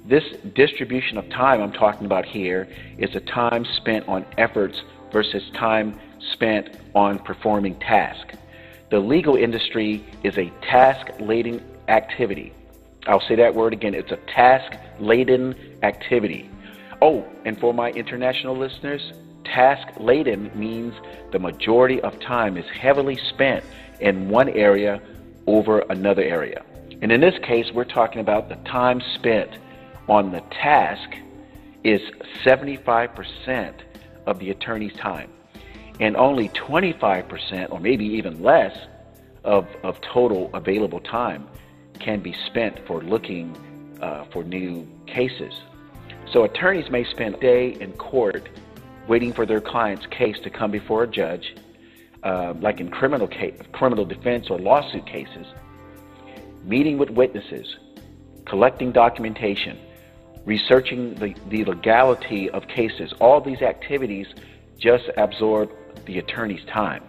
This 0.06 0.24
distribution 0.54 1.18
of 1.18 1.28
time 1.28 1.62
I'm 1.62 1.72
talking 1.72 2.06
about 2.06 2.24
here 2.24 2.66
is 2.98 3.12
the 3.12 3.20
time 3.20 3.64
spent 3.76 4.08
on 4.08 4.26
efforts 4.38 4.80
versus 5.12 5.42
time 5.54 5.98
spent 6.32 6.76
on 6.94 7.18
performing 7.20 7.78
tasks. 7.78 8.34
The 8.90 8.98
legal 8.98 9.36
industry 9.36 10.04
is 10.24 10.36
a 10.36 10.50
task 10.62 11.06
laden 11.20 11.62
activity. 11.86 12.52
I'll 13.06 13.20
say 13.20 13.36
that 13.36 13.54
word 13.54 13.72
again. 13.72 13.94
It's 13.94 14.10
a 14.10 14.16
task 14.16 14.76
laden 14.98 15.54
activity. 15.84 16.50
Oh, 17.00 17.24
and 17.44 17.58
for 17.58 17.72
my 17.72 17.90
international 17.90 18.56
listeners, 18.56 19.12
task 19.44 19.86
laden 19.98 20.50
means 20.58 20.92
the 21.30 21.38
majority 21.38 22.00
of 22.00 22.18
time 22.20 22.56
is 22.56 22.66
heavily 22.68 23.16
spent 23.28 23.64
in 24.00 24.28
one 24.28 24.48
area 24.48 25.00
over 25.46 25.80
another 25.88 26.22
area. 26.22 26.64
And 27.00 27.12
in 27.12 27.20
this 27.20 27.38
case, 27.44 27.70
we're 27.72 27.84
talking 27.84 28.20
about 28.20 28.48
the 28.48 28.56
time 28.68 29.00
spent 29.14 29.50
on 30.08 30.32
the 30.32 30.40
task 30.50 31.10
is 31.84 32.00
75% 32.44 33.74
of 34.26 34.38
the 34.40 34.50
attorney's 34.50 34.94
time. 34.94 35.30
And 36.00 36.16
only 36.16 36.48
25%, 36.50 37.70
or 37.70 37.78
maybe 37.78 38.04
even 38.06 38.42
less, 38.42 38.76
of, 39.44 39.66
of 39.82 40.00
total 40.00 40.50
available 40.54 41.00
time 41.00 41.46
can 41.98 42.20
be 42.20 42.34
spent 42.46 42.86
for 42.86 43.02
looking 43.02 43.56
uh, 44.00 44.24
for 44.32 44.42
new 44.42 44.86
cases. 45.06 45.52
So 46.32 46.44
attorneys 46.44 46.90
may 46.90 47.04
spend 47.04 47.36
a 47.36 47.40
day 47.40 47.76
in 47.80 47.92
court 47.92 48.48
waiting 49.08 49.32
for 49.32 49.44
their 49.44 49.60
client's 49.60 50.06
case 50.06 50.38
to 50.40 50.50
come 50.50 50.70
before 50.70 51.02
a 51.02 51.06
judge, 51.06 51.54
uh, 52.22 52.54
like 52.60 52.80
in 52.80 52.90
criminal 52.90 53.26
case, 53.26 53.58
criminal 53.72 54.04
defense 54.04 54.48
or 54.50 54.58
lawsuit 54.58 55.06
cases, 55.06 55.46
meeting 56.64 56.98
with 56.98 57.10
witnesses, 57.10 57.76
collecting 58.46 58.92
documentation, 58.92 59.78
researching 60.44 61.14
the, 61.16 61.34
the 61.48 61.64
legality 61.64 62.48
of 62.50 62.66
cases. 62.68 63.12
All 63.20 63.40
these 63.40 63.62
activities 63.62 64.26
just 64.78 65.04
absorb 65.16 65.70
the 66.06 66.18
attorney's 66.18 66.64
time. 66.66 67.02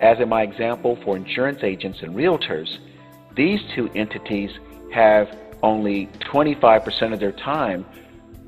As 0.00 0.20
in 0.20 0.28
my 0.28 0.42
example 0.42 0.96
for 1.04 1.16
insurance 1.16 1.60
agents 1.62 2.00
and 2.02 2.14
realtors, 2.14 2.78
these 3.34 3.60
two 3.74 3.88
entities 3.94 4.50
have 4.92 5.36
only 5.62 6.06
25% 6.20 7.12
of 7.12 7.20
their 7.20 7.32
time 7.32 7.84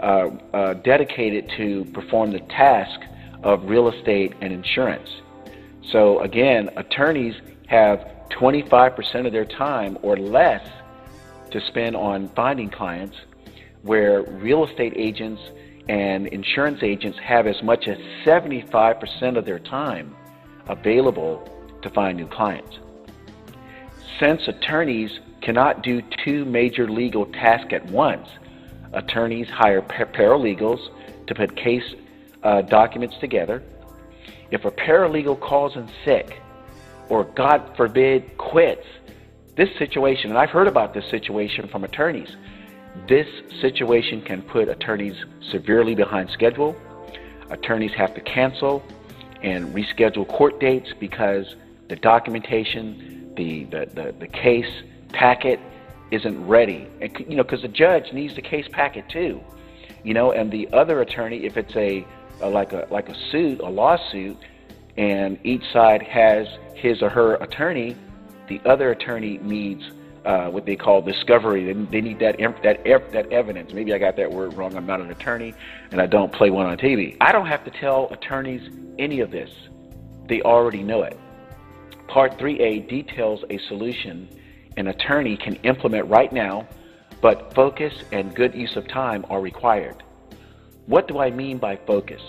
uh, 0.01 0.31
uh, 0.53 0.75
dedicated 0.75 1.51
to 1.57 1.85
perform 1.93 2.31
the 2.31 2.41
task 2.41 3.01
of 3.43 3.69
real 3.69 3.89
estate 3.89 4.35
and 4.41 4.53
insurance. 4.53 5.09
So 5.91 6.21
again, 6.21 6.71
attorneys 6.77 7.35
have 7.67 8.07
25% 8.31 9.27
of 9.27 9.33
their 9.33 9.45
time 9.45 9.99
or 10.03 10.17
less 10.17 10.67
to 11.51 11.61
spend 11.63 11.97
on 11.97 12.29
finding 12.31 12.69
clients, 12.69 13.17
where 13.83 14.23
real 14.23 14.65
estate 14.65 14.93
agents 14.97 15.41
and 15.89 16.27
insurance 16.29 16.83
agents 16.83 17.19
have 17.19 17.47
as 17.47 17.63
much 17.63 17.89
as 17.89 17.99
75% 18.25 19.37
of 19.37 19.45
their 19.45 19.59
time 19.59 20.15
available 20.69 21.49
to 21.83 21.91
find 21.91 22.19
new 22.19 22.27
clients. 22.27 22.79
Since 24.21 24.49
attorneys 24.49 25.21
cannot 25.41 25.83
do 25.83 26.03
two 26.25 26.45
major 26.45 26.89
legal 26.89 27.27
tasks 27.27 27.73
at 27.73 27.87
once, 27.87 28.29
attorneys 28.93 29.49
hire 29.49 29.81
paralegals 29.81 30.81
to 31.27 31.35
put 31.35 31.57
case 31.57 31.95
uh, 32.43 32.63
documents 32.63 33.17
together. 33.19 33.63
If 34.51 34.65
a 34.65 34.71
paralegal 34.71 35.41
calls 35.41 35.77
in 35.77 35.89
sick, 36.05 36.41
or 37.09 37.25
God 37.25 37.77
forbid, 37.77 38.37
quits, 38.39 38.87
this 39.57 39.69
situation, 39.79 40.31
and 40.31 40.39
I've 40.39 40.51
heard 40.51 40.69
about 40.69 40.95
this 40.95 41.09
situation 41.11 41.69
from 41.69 41.85
attorneys, 41.85 42.37
this 43.07 43.27
situation 43.61 44.23
can 44.23 44.43
put 44.43 44.69
attorneys 44.69 45.17
severely 45.51 45.95
behind 45.95 46.31
schedule. 46.31 46.77
Attorneys 47.51 47.93
have 47.93 48.15
to 48.15 48.21
cancel 48.21 48.83
and 49.43 49.75
reschedule 49.75 50.27
court 50.29 50.59
dates 50.61 50.91
because 50.99 51.55
the 51.89 51.97
documentation, 51.97 53.33
the, 53.37 53.65
the, 53.65 53.87
the, 53.95 54.15
the 54.19 54.27
case 54.27 54.71
packet 55.13 55.61
isn't 56.11 56.47
ready. 56.47 56.89
And, 57.01 57.17
you 57.29 57.37
know, 57.37 57.43
because 57.43 57.63
the 57.63 57.69
judge 57.69 58.13
needs 58.13 58.35
the 58.35 58.43
case 58.43 58.67
packet 58.73 59.09
too. 59.09 59.41
You 60.05 60.15
know, 60.15 60.33
and 60.33 60.51
the 60.51 60.69
other 60.73 61.01
attorney, 61.01 61.45
if 61.45 61.57
it's 61.57 61.75
a, 61.77 62.07
a 62.41 62.49
like 62.49 62.73
a 62.73 62.87
like 62.91 63.09
a 63.09 63.17
suit, 63.31 63.61
a 63.61 63.69
lawsuit, 63.69 64.37
and 64.97 65.39
each 65.45 65.65
side 65.73 66.03
has 66.03 66.47
his 66.75 67.03
or 67.03 67.09
her 67.09 67.35
attorney, 67.37 67.97
the 68.49 68.61
other 68.65 68.91
attorney 68.93 69.39
needs 69.39 69.83
uh, 70.25 70.49
what 70.49 70.67
they 70.67 70.77
call 70.77 71.03
discovery. 71.03 71.73
They, 71.73 71.85
they 71.85 72.01
need 72.01 72.19
that 72.21 72.37
that 72.63 72.85
that 72.85 73.33
evidence. 73.33 73.73
Maybe 73.73 73.93
I 73.93 73.99
got 73.99 74.17
that 74.17 74.31
word 74.31 74.55
wrong. 74.55 74.77
I'm 74.77 74.87
not 74.87 75.01
an 75.01 75.11
attorney, 75.11 75.55
and 75.91 76.01
I 76.01 76.07
don't 76.07 76.33
play 76.33 76.51
one 76.51 76.67
on 76.67 76.77
TV. 76.77 77.17
I 77.21 77.33
don't 77.33 77.47
have 77.47 77.65
to 77.65 77.71
tell 77.71 78.09
attorneys 78.13 78.71
any 78.99 79.21
of 79.21 79.31
this. 79.31 79.51
They 80.29 80.43
already 80.43 80.83
know 80.83 81.03
it. 81.03 81.19
Part 82.09 82.39
3A 82.39 82.89
details 82.89 83.45
a 83.51 83.59
solution 83.69 84.29
an 84.79 84.87
attorney 84.87 85.37
can 85.37 85.57
implement 85.65 86.07
right 86.07 86.33
now, 86.33 86.69
but 87.21 87.53
focus 87.53 87.93
and 88.13 88.35
good 88.35 88.55
use 88.55 88.77
of 88.77 88.87
time 88.87 89.27
are 89.29 89.41
required. 89.41 90.05
What 90.87 91.09
do 91.09 91.19
I 91.19 91.31
mean 91.31 91.59
by 91.59 91.77
focus? 91.85 92.23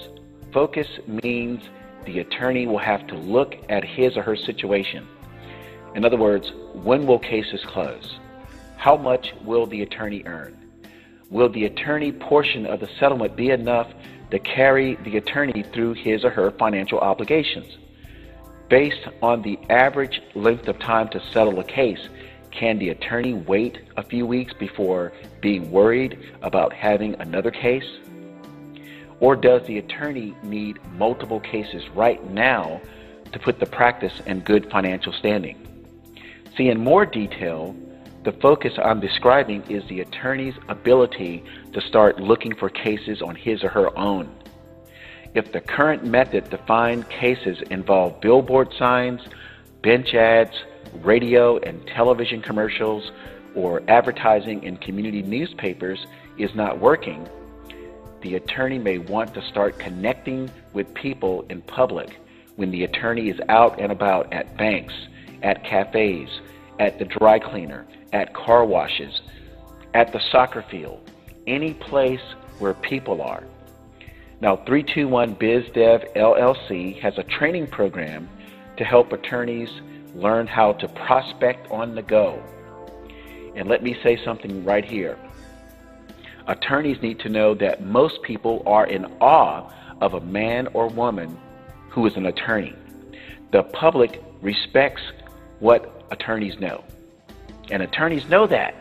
Focus 0.51 0.87
means 1.05 1.61
the 2.05 2.19
attorney 2.19 2.65
will 2.65 2.79
have 2.79 3.05
to 3.07 3.15
look 3.15 3.55
at 3.69 3.83
his 3.83 4.17
or 4.17 4.23
her 4.23 4.35
situation. 4.35 5.07
In 5.95 6.05
other 6.05 6.17
words, 6.17 6.51
when 6.73 7.07
will 7.07 7.19
cases 7.19 7.61
close? 7.65 8.17
How 8.77 8.95
much 8.95 9.33
will 9.43 9.65
the 9.65 9.81
attorney 9.81 10.23
earn? 10.25 10.55
Will 11.29 11.49
the 11.49 11.65
attorney 11.65 12.11
portion 12.11 12.65
of 12.65 12.79
the 12.79 12.89
settlement 12.99 13.35
be 13.35 13.49
enough 13.49 13.91
to 14.31 14.39
carry 14.39 14.95
the 15.03 15.17
attorney 15.17 15.63
through 15.73 15.93
his 15.93 16.23
or 16.23 16.29
her 16.29 16.51
financial 16.51 16.99
obligations? 16.99 17.77
Based 18.69 19.07
on 19.21 19.41
the 19.41 19.59
average 19.69 20.21
length 20.35 20.67
of 20.67 20.77
time 20.79 21.09
to 21.09 21.21
settle 21.31 21.59
a 21.59 21.63
case, 21.63 22.07
can 22.51 22.77
the 22.77 22.89
attorney 22.89 23.33
wait 23.33 23.79
a 23.97 24.03
few 24.03 24.25
weeks 24.25 24.53
before 24.53 25.11
being 25.41 25.71
worried 25.71 26.19
about 26.41 26.71
having 26.71 27.15
another 27.15 27.51
case? 27.51 27.97
Or 29.19 29.35
does 29.35 29.65
the 29.67 29.79
attorney 29.79 30.35
need 30.43 30.79
multiple 30.93 31.39
cases 31.39 31.87
right 31.89 32.23
now 32.31 32.79
to 33.33 33.39
put 33.39 33.59
the 33.59 33.65
practice 33.65 34.21
in 34.25 34.39
good 34.41 34.69
financial 34.71 35.13
standing? 35.13 35.68
See, 36.59 36.67
in 36.67 36.83
more 36.83 37.05
detail, 37.05 37.73
the 38.25 38.33
focus 38.33 38.73
I'm 38.83 38.99
describing 38.99 39.63
is 39.69 39.81
the 39.87 40.01
attorney's 40.01 40.55
ability 40.67 41.41
to 41.71 41.79
start 41.79 42.19
looking 42.19 42.53
for 42.53 42.69
cases 42.69 43.21
on 43.21 43.33
his 43.33 43.63
or 43.63 43.69
her 43.69 43.97
own. 43.97 44.29
If 45.33 45.53
the 45.53 45.61
current 45.61 46.03
method 46.03 46.51
to 46.51 46.57
find 46.57 47.07
cases 47.07 47.61
involve 47.69 48.19
billboard 48.19 48.73
signs, 48.77 49.21
bench 49.81 50.13
ads, 50.13 50.51
radio 50.95 51.59
and 51.59 51.87
television 51.87 52.41
commercials, 52.41 53.09
or 53.55 53.81
advertising 53.87 54.61
in 54.61 54.75
community 54.75 55.21
newspapers 55.21 56.07
is 56.37 56.53
not 56.55 56.77
working, 56.77 57.25
the 58.19 58.35
attorney 58.35 58.79
may 58.79 58.97
want 58.97 59.33
to 59.33 59.41
start 59.43 59.79
connecting 59.79 60.51
with 60.73 60.93
people 60.93 61.45
in 61.49 61.61
public 61.61 62.19
when 62.57 62.69
the 62.69 62.83
attorney 62.83 63.29
is 63.29 63.39
out 63.47 63.79
and 63.79 63.93
about 63.93 64.33
at 64.33 64.57
banks, 64.57 64.93
at 65.43 65.63
cafes, 65.63 66.29
at 66.79 66.99
the 66.99 67.05
dry 67.05 67.39
cleaner, 67.39 67.85
at 68.13 68.33
car 68.33 68.65
washes, 68.65 69.21
at 69.93 70.11
the 70.11 70.19
soccer 70.31 70.63
field, 70.69 71.09
any 71.47 71.73
place 71.73 72.21
where 72.59 72.73
people 72.73 73.21
are. 73.21 73.43
Now, 74.41 74.55
321 74.55 75.35
BizDev 75.35 76.15
LLC 76.15 76.99
has 77.01 77.17
a 77.17 77.23
training 77.23 77.67
program 77.67 78.29
to 78.77 78.85
help 78.85 79.11
attorneys 79.11 79.69
learn 80.15 80.47
how 80.47 80.73
to 80.73 80.87
prospect 80.87 81.69
on 81.71 81.95
the 81.95 82.01
go. 82.01 82.41
And 83.55 83.67
let 83.67 83.83
me 83.83 83.97
say 84.01 84.23
something 84.23 84.63
right 84.63 84.85
here. 84.85 85.17
Attorneys 86.47 87.01
need 87.01 87.19
to 87.19 87.29
know 87.29 87.53
that 87.55 87.83
most 87.83 88.21
people 88.23 88.63
are 88.65 88.87
in 88.87 89.05
awe 89.19 89.71
of 90.01 90.13
a 90.13 90.21
man 90.21 90.67
or 90.73 90.87
woman 90.87 91.37
who 91.89 92.05
is 92.05 92.15
an 92.15 92.25
attorney. 92.25 92.73
The 93.51 93.63
public 93.63 94.23
respects 94.41 95.01
what 95.59 96.03
attorneys 96.11 96.59
know. 96.59 96.83
And 97.71 97.83
attorneys 97.83 98.27
know 98.29 98.47
that. 98.47 98.75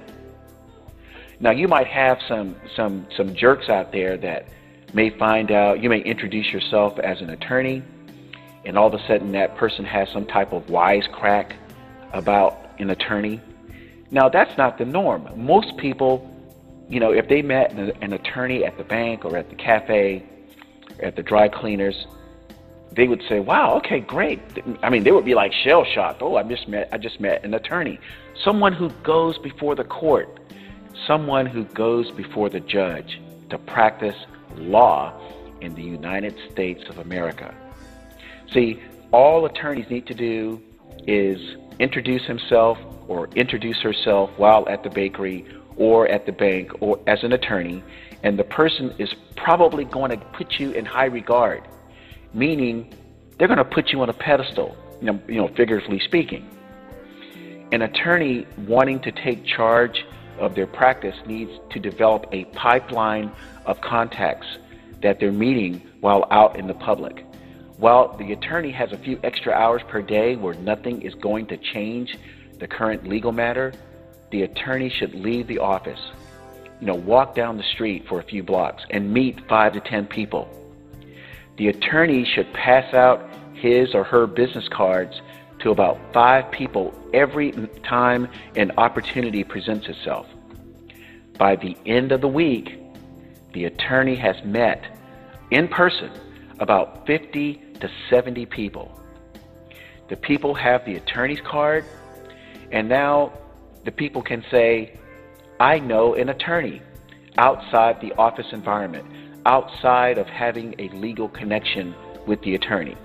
Now 1.40 1.50
you 1.50 1.68
might 1.68 1.86
have 1.86 2.18
some 2.28 2.56
some 2.76 3.06
some 3.16 3.34
jerks 3.34 3.68
out 3.68 3.92
there 3.92 4.16
that 4.18 4.48
may 4.94 5.10
find 5.10 5.50
out 5.50 5.82
you 5.82 5.88
may 5.88 6.00
introduce 6.00 6.52
yourself 6.52 6.98
as 6.98 7.20
an 7.20 7.30
attorney 7.30 7.82
and 8.64 8.76
all 8.76 8.86
of 8.88 8.94
a 8.94 9.06
sudden 9.06 9.32
that 9.32 9.56
person 9.56 9.84
has 9.84 10.08
some 10.10 10.26
type 10.26 10.52
of 10.52 10.66
wisecrack 10.66 11.52
about 12.12 12.70
an 12.78 12.90
attorney 12.90 13.40
Now, 14.10 14.28
that's 14.28 14.56
not 14.56 14.78
the 14.78 14.84
norm. 14.86 15.28
Most 15.36 15.76
people, 15.76 16.30
you 16.88 17.00
know, 17.00 17.12
if 17.12 17.28
they 17.28 17.42
met 17.42 17.72
an, 17.72 17.92
an 18.00 18.14
attorney 18.14 18.64
at 18.64 18.78
the 18.78 18.84
bank 18.84 19.24
or 19.24 19.36
at 19.36 19.50
the 19.50 19.56
cafe, 19.56 20.24
at 21.02 21.16
the 21.16 21.22
dry 21.22 21.48
cleaners, 21.48 22.06
they 22.98 23.06
would 23.06 23.22
say, 23.28 23.38
"Wow, 23.38 23.76
okay, 23.76 24.00
great." 24.00 24.40
I 24.82 24.90
mean, 24.90 25.04
they 25.04 25.12
would 25.12 25.24
be 25.24 25.36
like 25.36 25.52
shell 25.52 25.84
shocked. 25.84 26.20
Oh, 26.20 26.34
I 26.34 26.42
just 26.42 26.66
met 26.68 26.88
I 26.92 26.98
just 26.98 27.20
met 27.20 27.44
an 27.44 27.54
attorney, 27.54 28.00
someone 28.44 28.72
who 28.72 28.90
goes 29.04 29.38
before 29.38 29.76
the 29.76 29.84
court, 29.84 30.40
someone 31.06 31.46
who 31.46 31.62
goes 31.84 32.10
before 32.10 32.48
the 32.48 32.58
judge 32.58 33.20
to 33.50 33.56
practice 33.56 34.16
law 34.56 35.12
in 35.60 35.76
the 35.76 35.82
United 35.82 36.34
States 36.50 36.82
of 36.88 36.98
America. 36.98 37.54
See, 38.52 38.82
all 39.12 39.46
attorneys 39.46 39.88
need 39.88 40.06
to 40.08 40.14
do 40.14 40.60
is 41.06 41.38
introduce 41.78 42.24
himself 42.24 42.78
or 43.06 43.28
introduce 43.36 43.80
herself 43.80 44.30
while 44.38 44.68
at 44.68 44.82
the 44.82 44.90
bakery 44.90 45.46
or 45.76 46.08
at 46.08 46.26
the 46.26 46.32
bank 46.32 46.72
or 46.80 46.98
as 47.06 47.22
an 47.22 47.32
attorney, 47.32 47.80
and 48.24 48.36
the 48.36 48.44
person 48.44 48.92
is 48.98 49.14
probably 49.36 49.84
going 49.84 50.10
to 50.10 50.16
put 50.38 50.58
you 50.58 50.72
in 50.72 50.84
high 50.84 51.04
regard, 51.20 51.62
meaning 52.34 52.94
they're 53.38 53.48
going 53.48 53.58
to 53.58 53.64
put 53.64 53.90
you 53.90 54.00
on 54.02 54.08
a 54.08 54.12
pedestal, 54.12 54.76
you 55.00 55.06
know, 55.06 55.20
you 55.28 55.36
know, 55.36 55.48
figuratively 55.48 56.00
speaking. 56.00 56.48
An 57.72 57.82
attorney 57.82 58.46
wanting 58.66 59.00
to 59.00 59.12
take 59.12 59.44
charge 59.44 60.04
of 60.38 60.54
their 60.54 60.66
practice 60.66 61.16
needs 61.26 61.50
to 61.70 61.78
develop 61.78 62.26
a 62.32 62.44
pipeline 62.46 63.30
of 63.66 63.80
contacts 63.80 64.46
that 65.02 65.20
they're 65.20 65.32
meeting 65.32 65.82
while 66.00 66.26
out 66.30 66.58
in 66.58 66.66
the 66.66 66.74
public. 66.74 67.24
While 67.76 68.16
the 68.16 68.32
attorney 68.32 68.72
has 68.72 68.92
a 68.92 68.98
few 68.98 69.20
extra 69.22 69.52
hours 69.52 69.82
per 69.88 70.02
day 70.02 70.34
where 70.34 70.54
nothing 70.54 71.02
is 71.02 71.14
going 71.14 71.46
to 71.48 71.56
change 71.56 72.16
the 72.58 72.66
current 72.66 73.06
legal 73.06 73.30
matter, 73.30 73.72
the 74.30 74.42
attorney 74.42 74.90
should 74.90 75.14
leave 75.14 75.46
the 75.46 75.58
office, 75.58 76.00
you 76.80 76.86
know, 76.86 76.94
walk 76.94 77.34
down 77.34 77.56
the 77.56 77.62
street 77.74 78.06
for 78.08 78.18
a 78.18 78.24
few 78.24 78.42
blocks 78.42 78.82
and 78.90 79.12
meet 79.12 79.38
five 79.48 79.74
to 79.74 79.80
ten 79.80 80.06
people. 80.06 80.48
The 81.58 81.68
attorney 81.68 82.24
should 82.24 82.52
pass 82.54 82.94
out 82.94 83.28
his 83.54 83.94
or 83.94 84.04
her 84.04 84.26
business 84.26 84.68
cards 84.68 85.20
to 85.58 85.70
about 85.72 85.98
five 86.12 86.50
people 86.52 86.94
every 87.12 87.52
time 87.82 88.28
an 88.56 88.70
opportunity 88.78 89.42
presents 89.42 89.88
itself. 89.88 90.26
By 91.36 91.56
the 91.56 91.76
end 91.84 92.12
of 92.12 92.20
the 92.20 92.28
week, 92.28 92.78
the 93.52 93.64
attorney 93.64 94.14
has 94.14 94.36
met 94.44 94.84
in 95.50 95.66
person 95.66 96.10
about 96.60 97.06
50 97.06 97.54
to 97.80 97.90
70 98.08 98.46
people. 98.46 99.00
The 100.08 100.16
people 100.16 100.54
have 100.54 100.84
the 100.84 100.94
attorney's 100.94 101.40
card, 101.40 101.84
and 102.70 102.88
now 102.88 103.32
the 103.84 103.92
people 103.92 104.22
can 104.22 104.44
say, 104.50 104.96
I 105.58 105.80
know 105.80 106.14
an 106.14 106.28
attorney 106.28 106.82
outside 107.36 108.00
the 108.00 108.12
office 108.14 108.52
environment, 108.52 109.06
outside 109.48 110.18
of 110.18 110.26
having 110.26 110.74
a 110.78 110.90
legal 110.90 111.28
connection 111.30 111.94
with 112.26 112.40
the 112.42 112.54
attorney. 112.54 112.96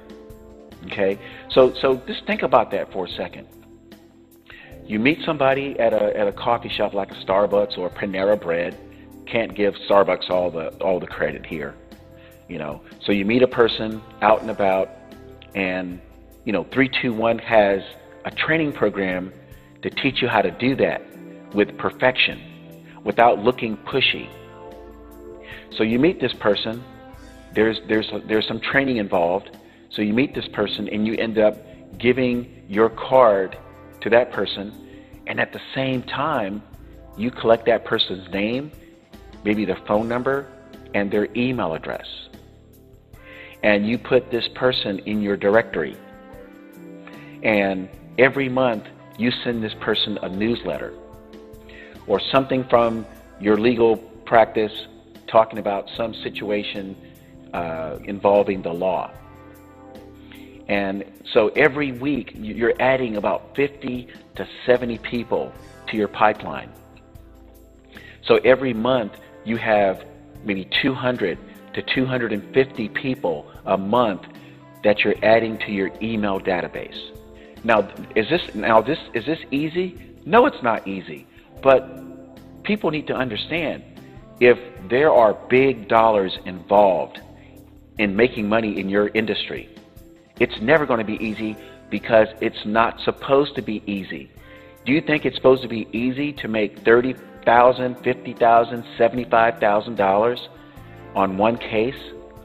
Okay? 0.88 1.18
So, 1.50 1.74
so 1.74 1.96
just 2.06 2.28
think 2.28 2.44
about 2.44 2.70
that 2.72 2.92
for 2.92 3.06
a 3.06 3.10
second. 3.10 3.48
You 4.86 5.00
meet 5.00 5.20
somebody 5.26 5.80
at 5.80 5.94
a, 5.94 6.16
at 6.18 6.28
a 6.28 6.34
coffee 6.34 6.68
shop 6.68 6.94
like 6.94 7.10
a 7.12 7.16
Starbucks 7.16 7.78
or 7.78 7.90
Panera 7.90 8.40
Bread. 8.40 8.78
Can't 9.26 9.56
give 9.56 9.74
Starbucks 9.90 10.30
all 10.30 10.52
the, 10.52 10.68
all 10.84 11.00
the 11.00 11.08
credit 11.08 11.46
here. 11.46 11.76
You 12.50 12.58
know, 12.58 12.82
so 13.06 13.14
you 13.14 13.24
meet 13.24 13.42
a 13.42 13.48
person 13.48 14.02
out 14.22 14.42
and 14.42 14.52
about, 14.52 14.90
and 15.56 16.02
you 16.44 16.52
know, 16.52 16.66
321 16.66 17.40
has 17.40 17.82
a 18.26 18.32
training 18.32 18.74
program 18.74 19.32
to 19.82 19.90
teach 19.90 20.22
you 20.22 20.28
how 20.28 20.42
to 20.42 20.52
do 20.52 20.76
that 20.76 21.02
with 21.54 21.78
perfection 21.78 22.42
without 23.06 23.40
looking 23.40 23.78
pushy. 23.78 24.30
So 25.78 25.84
you 25.84 26.00
meet 26.00 26.20
this 26.20 26.34
person, 26.34 26.84
there's, 27.54 27.80
there's, 27.88 28.12
there's 28.26 28.48
some 28.48 28.60
training 28.60 28.98
involved. 28.98 29.58
So 29.90 30.02
you 30.02 30.14
meet 30.14 30.34
this 30.34 30.48
person 30.48 30.88
and 30.90 31.06
you 31.06 31.16
end 31.16 31.38
up 31.38 31.56
giving 31.98 32.66
your 32.68 32.90
card 32.90 33.58
to 34.02 34.10
that 34.10 34.32
person, 34.32 34.74
and 35.28 35.40
at 35.40 35.54
the 35.54 35.62
same 35.74 36.04
time, 36.04 36.62
you 37.16 37.32
collect 37.32 37.66
that 37.68 37.86
person's 37.86 38.30
name, 38.34 38.72
maybe 39.44 39.66
their 39.66 39.80
phone 39.88 40.08
number, 40.08 40.48
and 40.94 41.10
their 41.10 41.28
email 41.36 41.74
address. 41.74 42.08
And 43.62 43.88
you 43.88 43.98
put 43.98 44.30
this 44.30 44.48
person 44.56 45.00
in 45.00 45.22
your 45.22 45.38
directory. 45.38 45.96
And 47.44 47.88
every 48.18 48.50
month, 48.50 48.86
you 49.18 49.32
send 49.44 49.64
this 49.64 49.74
person 49.80 50.18
a 50.22 50.30
newsletter 50.30 50.94
or 52.08 52.20
something 52.20 52.66
from 52.66 53.06
your 53.40 53.58
legal 53.58 53.98
practice 54.26 54.88
talking 55.34 55.58
about 55.58 55.90
some 55.98 56.14
situation 56.14 56.96
uh, 57.54 57.98
involving 58.06 58.62
the 58.62 58.72
law. 58.72 59.12
And 60.68 61.04
so 61.34 61.50
every 61.50 61.92
week 61.92 62.32
you're 62.36 62.80
adding 62.80 63.18
about 63.18 63.56
50 63.56 64.08
to 64.36 64.48
70 64.68 65.00
people 65.00 65.52
to 65.90 65.98
your 65.98 66.08
pipeline. 66.08 66.72
So 68.28 68.36
every 68.46 68.74
month 68.74 69.14
you 69.44 69.58
have 69.58 70.06
maybe 70.46 70.70
200 70.84 71.38
to 71.74 71.82
250 71.82 72.90
people 72.90 73.52
a 73.66 73.78
month 73.78 74.22
that 74.84 75.00
you're 75.00 75.16
adding 75.24 75.58
to 75.66 75.72
your 75.72 75.90
email 76.02 76.40
database. 76.40 77.00
Now, 77.64 77.90
is 78.16 78.30
this 78.30 78.42
now 78.54 78.82
this 78.82 79.00
is 79.14 79.26
this 79.26 79.40
easy? 79.50 80.16
No, 80.26 80.46
it's 80.46 80.62
not 80.62 80.88
easy. 80.88 81.26
But 81.62 81.82
people 82.64 82.92
need 82.92 83.08
to 83.08 83.16
understand 83.16 83.84
if 84.40 84.58
there 84.90 85.12
are 85.12 85.34
big 85.50 85.88
dollars 85.88 86.38
involved 86.46 87.20
in 87.98 88.16
making 88.16 88.50
money 88.50 88.80
in 88.80 88.90
your 88.90 89.10
industry, 89.10 89.70
it's 90.40 90.60
never 90.62 90.86
going 90.86 91.00
to 91.00 91.06
be 91.06 91.24
easy 91.24 91.56
because 91.90 92.28
it's 92.42 92.66
not 92.66 93.00
supposed 93.02 93.56
to 93.56 93.62
be 93.62 93.84
easy. 93.86 94.32
Do 94.86 94.92
you 94.92 95.02
think 95.02 95.26
it's 95.26 95.36
supposed 95.36 95.62
to 95.62 95.68
be 95.70 95.88
easy 95.92 96.34
to 96.34 96.48
make 96.48 96.80
thirty 96.80 97.14
thousand, 97.46 97.96
fifty 98.04 98.34
thousand, 98.34 98.84
seventy-five 98.98 99.60
thousand 99.60 99.96
dollars 99.96 100.50
on 101.16 101.38
one 101.38 101.58
case? 101.58 101.96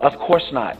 Of 0.01 0.16
course 0.18 0.53
not. 0.53 0.79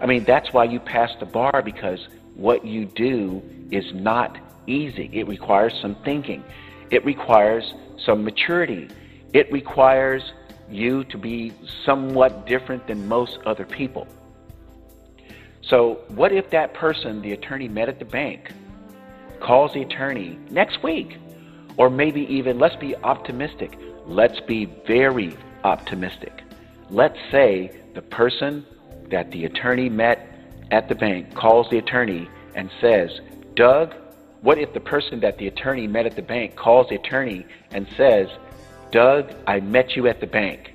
I 0.00 0.06
mean, 0.06 0.24
that's 0.24 0.52
why 0.52 0.64
you 0.64 0.78
pass 0.80 1.10
the 1.18 1.26
bar 1.26 1.62
because 1.62 2.06
what 2.34 2.64
you 2.64 2.84
do 2.84 3.42
is 3.70 3.84
not 3.94 4.38
easy. 4.66 5.08
It 5.12 5.26
requires 5.26 5.72
some 5.80 5.96
thinking. 6.04 6.44
It 6.90 7.04
requires 7.04 7.72
some 8.04 8.22
maturity. 8.22 8.88
It 9.34 9.52
requires 9.52 10.32
you 10.70 11.04
to 11.04 11.18
be 11.18 11.52
somewhat 11.84 12.46
different 12.46 12.86
than 12.86 13.06
most 13.06 13.38
other 13.44 13.66
people. 13.66 14.06
So, 15.60 16.00
what 16.08 16.32
if 16.32 16.50
that 16.50 16.72
person 16.72 17.20
the 17.20 17.32
attorney 17.32 17.68
met 17.68 17.88
at 17.88 17.98
the 17.98 18.04
bank 18.04 18.52
calls 19.40 19.72
the 19.74 19.82
attorney 19.82 20.38
next 20.50 20.82
week? 20.82 21.18
Or 21.76 21.90
maybe 21.90 22.22
even, 22.32 22.58
let's 22.58 22.76
be 22.76 22.94
optimistic. 22.96 23.76
Let's 24.06 24.38
be 24.40 24.66
very 24.86 25.36
optimistic. 25.64 26.42
Let's 26.88 27.18
say 27.32 27.72
the 27.94 28.02
person 28.02 28.64
that 29.10 29.32
the 29.32 29.46
attorney 29.46 29.88
met 29.88 30.28
at 30.70 30.88
the 30.88 30.94
bank 30.94 31.34
calls 31.34 31.68
the 31.70 31.78
attorney 31.78 32.28
and 32.54 32.70
says, 32.80 33.20
Doug, 33.56 33.94
what 34.42 34.58
if 34.58 34.72
the 34.74 34.80
person 34.80 35.20
that 35.20 35.38
the 35.38 35.48
attorney 35.48 35.88
met 35.88 36.06
at 36.06 36.14
the 36.14 36.22
bank 36.22 36.54
calls 36.54 36.88
the 36.88 36.96
attorney 36.96 37.46
and 37.72 37.88
says, 37.96 38.28
Doug, 38.90 39.34
I 39.46 39.60
met 39.60 39.96
you 39.96 40.06
at 40.06 40.20
the 40.20 40.26
bank. 40.26 40.74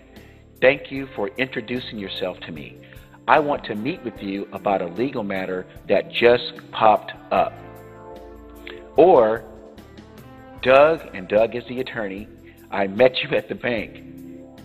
Thank 0.62 0.92
you 0.92 1.08
for 1.16 1.30
introducing 1.38 1.98
yourself 1.98 2.40
to 2.42 2.52
me. 2.52 2.78
I 3.28 3.40
want 3.40 3.64
to 3.66 3.76
meet 3.76 4.04
with 4.04 4.22
you 4.22 4.48
about 4.52 4.82
a 4.82 4.88
legal 4.88 5.24
matter 5.24 5.66
that 5.88 6.12
just 6.12 6.54
popped 6.72 7.14
up. 7.32 7.54
Or, 8.98 9.44
Doug, 10.62 11.16
and 11.16 11.28
Doug 11.28 11.56
is 11.56 11.64
the 11.70 11.80
attorney, 11.80 12.28
I 12.72 12.88
met 12.88 13.24
you 13.24 13.30
at 13.38 13.48
the 13.48 13.56
bank. 13.56 14.04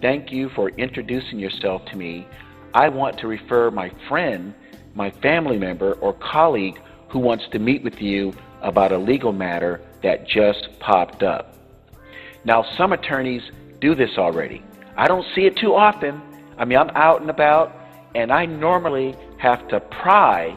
Thank 0.01 0.33
you 0.33 0.49
for 0.51 0.71
introducing 0.71 1.39
yourself 1.39 1.85
to 1.87 1.97
me. 1.97 2.27
I 2.75 2.89
want 2.89 3.19
to 3.19 3.29
refer 3.29 3.71
my 3.71 3.91
friend, 4.09 4.53
my 4.95 5.11
family 5.11 5.59
member, 5.59 5.93
or 5.95 6.13
colleague 6.15 6.81
who 7.09 7.21
wants 7.21 7.45
to 7.53 7.59
meet 7.59 7.85
with 7.85 8.03
you 8.03 8.35
about 8.63 8.93
a 8.93 8.99
legal 8.99 9.33
matter 9.33 9.81
that 10.03 10.27
just 10.27 10.69
popped 10.81 11.23
up. 11.23 11.54
Now, 12.45 12.65
some 12.77 12.93
attorneys 12.93 13.43
do 13.81 13.95
this 13.95 14.19
already. 14.19 14.63
I 14.97 15.09
don't 15.09 15.27
see 15.35 15.47
it 15.47 15.57
too 15.57 15.75
often. 15.75 16.21
I 16.59 16.65
mean, 16.65 16.79
I'm 16.79 16.91
out 16.91 17.21
and 17.21 17.31
about, 17.31 17.75
and 18.15 18.31
I 18.33 18.47
normally 18.47 19.17
have 19.39 19.67
to 19.69 19.81
pry 19.81 20.57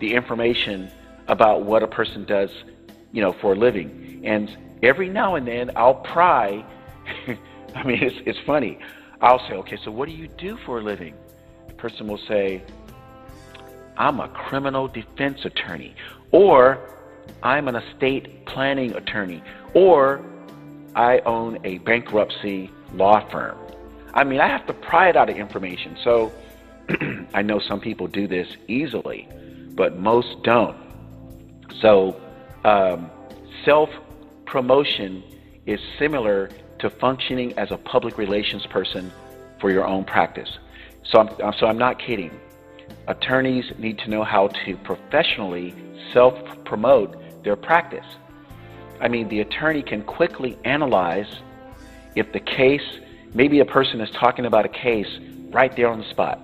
the 0.00 0.14
information 0.14 0.90
about 1.28 1.62
what 1.62 1.82
a 1.82 1.86
person 1.86 2.24
does, 2.24 2.50
you 3.12 3.22
know, 3.22 3.32
for 3.32 3.52
a 3.52 3.56
living. 3.56 4.22
And 4.24 4.56
every 4.82 5.08
now 5.08 5.36
and 5.36 5.46
then, 5.46 5.70
I'll 5.76 5.94
pry. 5.94 6.64
I 7.74 7.82
mean, 7.84 8.02
it's, 8.02 8.16
it's 8.26 8.38
funny. 8.46 8.78
I'll 9.20 9.40
say, 9.48 9.54
okay, 9.54 9.78
so 9.84 9.90
what 9.90 10.08
do 10.08 10.14
you 10.14 10.28
do 10.28 10.58
for 10.64 10.78
a 10.78 10.82
living? 10.82 11.14
The 11.68 11.74
person 11.74 12.06
will 12.06 12.20
say, 12.28 12.62
I'm 13.96 14.20
a 14.20 14.28
criminal 14.28 14.86
defense 14.86 15.44
attorney, 15.44 15.94
or 16.30 16.78
I'm 17.42 17.68
an 17.68 17.76
estate 17.76 18.46
planning 18.46 18.94
attorney, 18.94 19.42
or 19.74 20.24
I 20.94 21.20
own 21.20 21.58
a 21.64 21.78
bankruptcy 21.78 22.70
law 22.92 23.28
firm. 23.30 23.58
I 24.14 24.24
mean, 24.24 24.40
I 24.40 24.48
have 24.48 24.66
to 24.66 24.72
pry 24.72 25.08
it 25.08 25.16
out 25.16 25.28
of 25.28 25.36
information. 25.36 25.96
So 26.02 26.32
I 27.34 27.42
know 27.42 27.60
some 27.60 27.80
people 27.80 28.06
do 28.06 28.26
this 28.26 28.48
easily, 28.66 29.28
but 29.74 29.98
most 29.98 30.42
don't. 30.42 30.76
So 31.80 32.20
um, 32.64 33.10
self 33.64 33.90
promotion 34.46 35.22
is 35.66 35.78
similar 35.98 36.50
to 36.80 36.90
functioning 36.90 37.56
as 37.58 37.70
a 37.70 37.76
public 37.76 38.16
relations 38.18 38.64
person 38.66 39.12
for 39.60 39.70
your 39.70 39.86
own 39.86 40.04
practice. 40.04 40.48
So 41.04 41.20
I'm, 41.20 41.52
so 41.58 41.66
I'm 41.66 41.78
not 41.78 41.98
kidding. 41.98 42.30
Attorneys 43.06 43.64
need 43.78 43.98
to 43.98 44.10
know 44.10 44.24
how 44.24 44.48
to 44.64 44.76
professionally 44.78 45.74
self 46.12 46.34
promote 46.64 47.16
their 47.44 47.56
practice. 47.56 48.06
I 49.00 49.08
mean, 49.08 49.28
the 49.28 49.40
attorney 49.40 49.82
can 49.82 50.02
quickly 50.02 50.58
analyze 50.64 51.28
if 52.16 52.32
the 52.32 52.40
case, 52.40 52.82
maybe 53.34 53.60
a 53.60 53.64
person 53.64 54.00
is 54.00 54.10
talking 54.10 54.46
about 54.46 54.64
a 54.64 54.68
case 54.68 55.08
right 55.50 55.74
there 55.76 55.88
on 55.88 56.00
the 56.00 56.10
spot. 56.10 56.40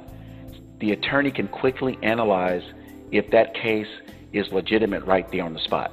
The 0.80 0.92
attorney 0.92 1.30
can 1.30 1.48
quickly 1.48 1.98
analyze 2.02 2.62
if 3.10 3.30
that 3.30 3.54
case 3.54 3.88
is 4.32 4.46
legitimate 4.52 5.04
right 5.04 5.30
there 5.30 5.44
on 5.44 5.54
the 5.54 5.60
spot. 5.60 5.92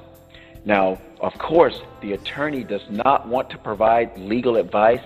Now, 0.65 0.99
of 1.19 1.33
course, 1.39 1.79
the 2.01 2.13
attorney 2.13 2.63
does 2.63 2.81
not 2.89 3.27
want 3.27 3.49
to 3.51 3.57
provide 3.57 4.17
legal 4.17 4.57
advice 4.57 5.03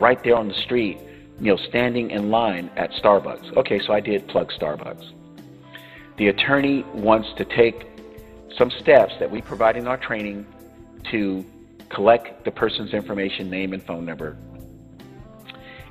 right 0.00 0.22
there 0.22 0.36
on 0.36 0.48
the 0.48 0.54
street, 0.54 0.98
you 1.40 1.54
know, 1.54 1.56
standing 1.68 2.10
in 2.10 2.30
line 2.30 2.70
at 2.76 2.90
Starbucks. 2.92 3.56
Okay, 3.56 3.80
so 3.86 3.92
I 3.92 4.00
did 4.00 4.26
plug 4.28 4.50
Starbucks. 4.52 5.12
The 6.16 6.28
attorney 6.28 6.84
wants 6.94 7.28
to 7.36 7.44
take 7.44 7.86
some 8.56 8.70
steps 8.70 9.12
that 9.18 9.30
we 9.30 9.42
provide 9.42 9.76
in 9.76 9.86
our 9.86 9.96
training 9.96 10.46
to 11.10 11.44
collect 11.88 12.44
the 12.44 12.50
person's 12.50 12.92
information, 12.92 13.50
name, 13.50 13.72
and 13.72 13.82
phone 13.82 14.04
number, 14.04 14.36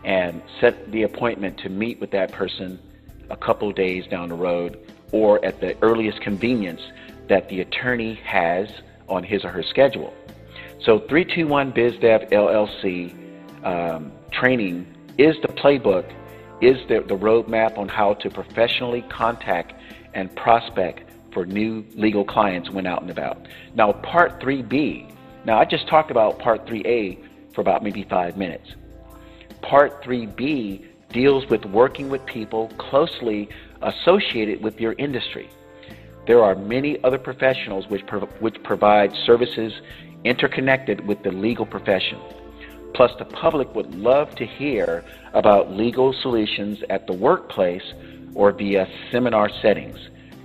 and 0.04 0.42
set 0.60 0.92
the 0.92 1.04
appointment 1.04 1.58
to 1.60 1.70
meet 1.70 2.00
with 2.00 2.12
that 2.12 2.32
person 2.32 2.80
a 3.30 3.38
couple 3.38 3.72
days 3.72 4.06
down 4.08 4.30
the 4.30 4.36
road 4.36 4.78
or 5.12 5.44
at 5.46 5.62
the 5.62 5.78
earliest 5.82 6.20
convenience 6.22 6.82
that 7.30 7.48
the 7.50 7.62
attorney 7.62 8.16
has 8.16 8.68
on 9.08 9.24
his 9.24 9.46
or 9.46 9.50
her 9.50 9.64
schedule. 9.64 10.14
So 10.84 11.00
321 11.00 11.72
BizDev 11.72 12.32
LLC 12.32 13.66
um, 13.66 14.12
training 14.32 14.86
is 15.18 15.36
the 15.42 15.48
playbook, 15.48 16.12
is 16.62 16.78
the, 16.90 17.00
the 17.02 17.16
roadmap 17.16 17.78
on 17.78 17.88
how 17.88 18.16
to 18.16 18.30
professionally 18.30 19.04
contact 19.10 19.74
and 20.14 20.36
prospect 20.36 21.10
for 21.34 21.46
new 21.46 21.86
legal 21.96 22.24
clients 22.24 22.70
when 22.70 22.86
out 22.86 23.02
and 23.02 23.12
about. 23.12 23.48
Now, 23.76 23.92
Part 23.92 24.40
3B, 24.40 25.12
now 25.46 25.60
I 25.60 25.66
just 25.66 25.88
talked 25.88 26.12
about 26.12 26.40
Part 26.40 26.66
3A 26.66 27.18
for 27.54 27.62
about 27.62 27.84
maybe 27.84 28.04
five 28.04 28.38
minutes. 28.38 28.76
Part 29.62 30.04
3B 30.04 30.86
deals 31.12 31.48
with 31.48 31.66
working 31.66 32.10
with 32.10 32.26
people 32.26 32.70
closely 32.78 33.50
associated 33.82 34.62
with 34.62 34.80
your 34.80 34.94
industry. 34.94 35.50
There 36.26 36.44
are 36.44 36.56
many 36.56 37.04
other 37.04 37.18
professionals 37.18 37.88
which, 37.88 38.04
which 38.40 38.62
provide 38.64 39.14
services 39.26 39.74
interconnected 40.24 41.06
with 41.06 41.22
the 41.24 41.32
legal 41.32 41.66
profession. 41.66 42.20
Plus, 42.94 43.12
the 43.18 43.26
public 43.26 43.74
would 43.76 43.94
love 43.96 44.36
to 44.36 44.46
hear 44.46 45.04
about 45.34 45.72
legal 45.72 46.14
solutions 46.14 46.84
at 46.90 47.08
the 47.08 47.14
workplace 47.14 47.94
or 48.36 48.52
via 48.52 48.88
seminar 49.12 49.50
settings. 49.62 49.98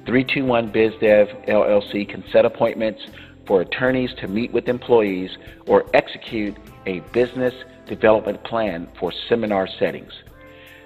321 0.08 0.72
BizDev 0.72 1.48
LLC 1.48 2.08
can 2.08 2.24
set 2.32 2.46
appointments 2.46 3.02
for 3.46 3.60
attorneys 3.60 4.14
to 4.14 4.26
meet 4.26 4.50
with 4.54 4.66
employees 4.66 5.36
or 5.66 5.84
execute 5.92 6.56
a 6.86 7.00
business 7.12 7.52
development 7.86 8.42
plan 8.42 8.88
for 8.98 9.12
seminar 9.28 9.68
settings. 9.68 10.14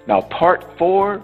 Now, 0.09 0.23
part 0.23 0.77
four 0.77 1.23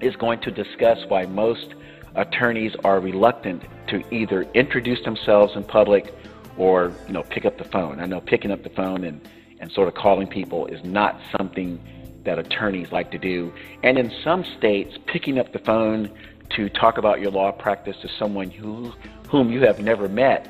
is 0.00 0.16
going 0.16 0.40
to 0.40 0.50
discuss 0.50 0.96
why 1.08 1.26
most 1.26 1.74
attorneys 2.14 2.74
are 2.84 3.00
reluctant 3.00 3.64
to 3.88 4.02
either 4.10 4.44
introduce 4.54 5.04
themselves 5.04 5.56
in 5.56 5.62
public 5.62 6.14
or 6.56 6.90
you 7.06 7.12
know 7.12 7.22
pick 7.24 7.44
up 7.44 7.58
the 7.58 7.64
phone. 7.64 8.00
I 8.00 8.06
know 8.06 8.22
picking 8.22 8.50
up 8.50 8.62
the 8.62 8.70
phone 8.70 9.04
and, 9.04 9.20
and 9.60 9.70
sort 9.70 9.88
of 9.88 9.94
calling 9.94 10.26
people 10.26 10.68
is 10.68 10.82
not 10.84 11.20
something 11.36 11.78
that 12.24 12.38
attorneys 12.38 12.90
like 12.92 13.10
to 13.10 13.18
do. 13.18 13.52
And 13.82 13.98
in 13.98 14.10
some 14.24 14.42
states, 14.56 14.96
picking 15.06 15.38
up 15.38 15.52
the 15.52 15.58
phone 15.58 16.10
to 16.56 16.68
talk 16.68 16.98
about 16.98 17.20
your 17.20 17.30
law 17.30 17.52
practice 17.52 17.96
to 18.02 18.08
someone 18.18 18.50
who 18.50 18.92
whom 19.28 19.50
you 19.50 19.60
have 19.60 19.80
never 19.80 20.08
met 20.08 20.48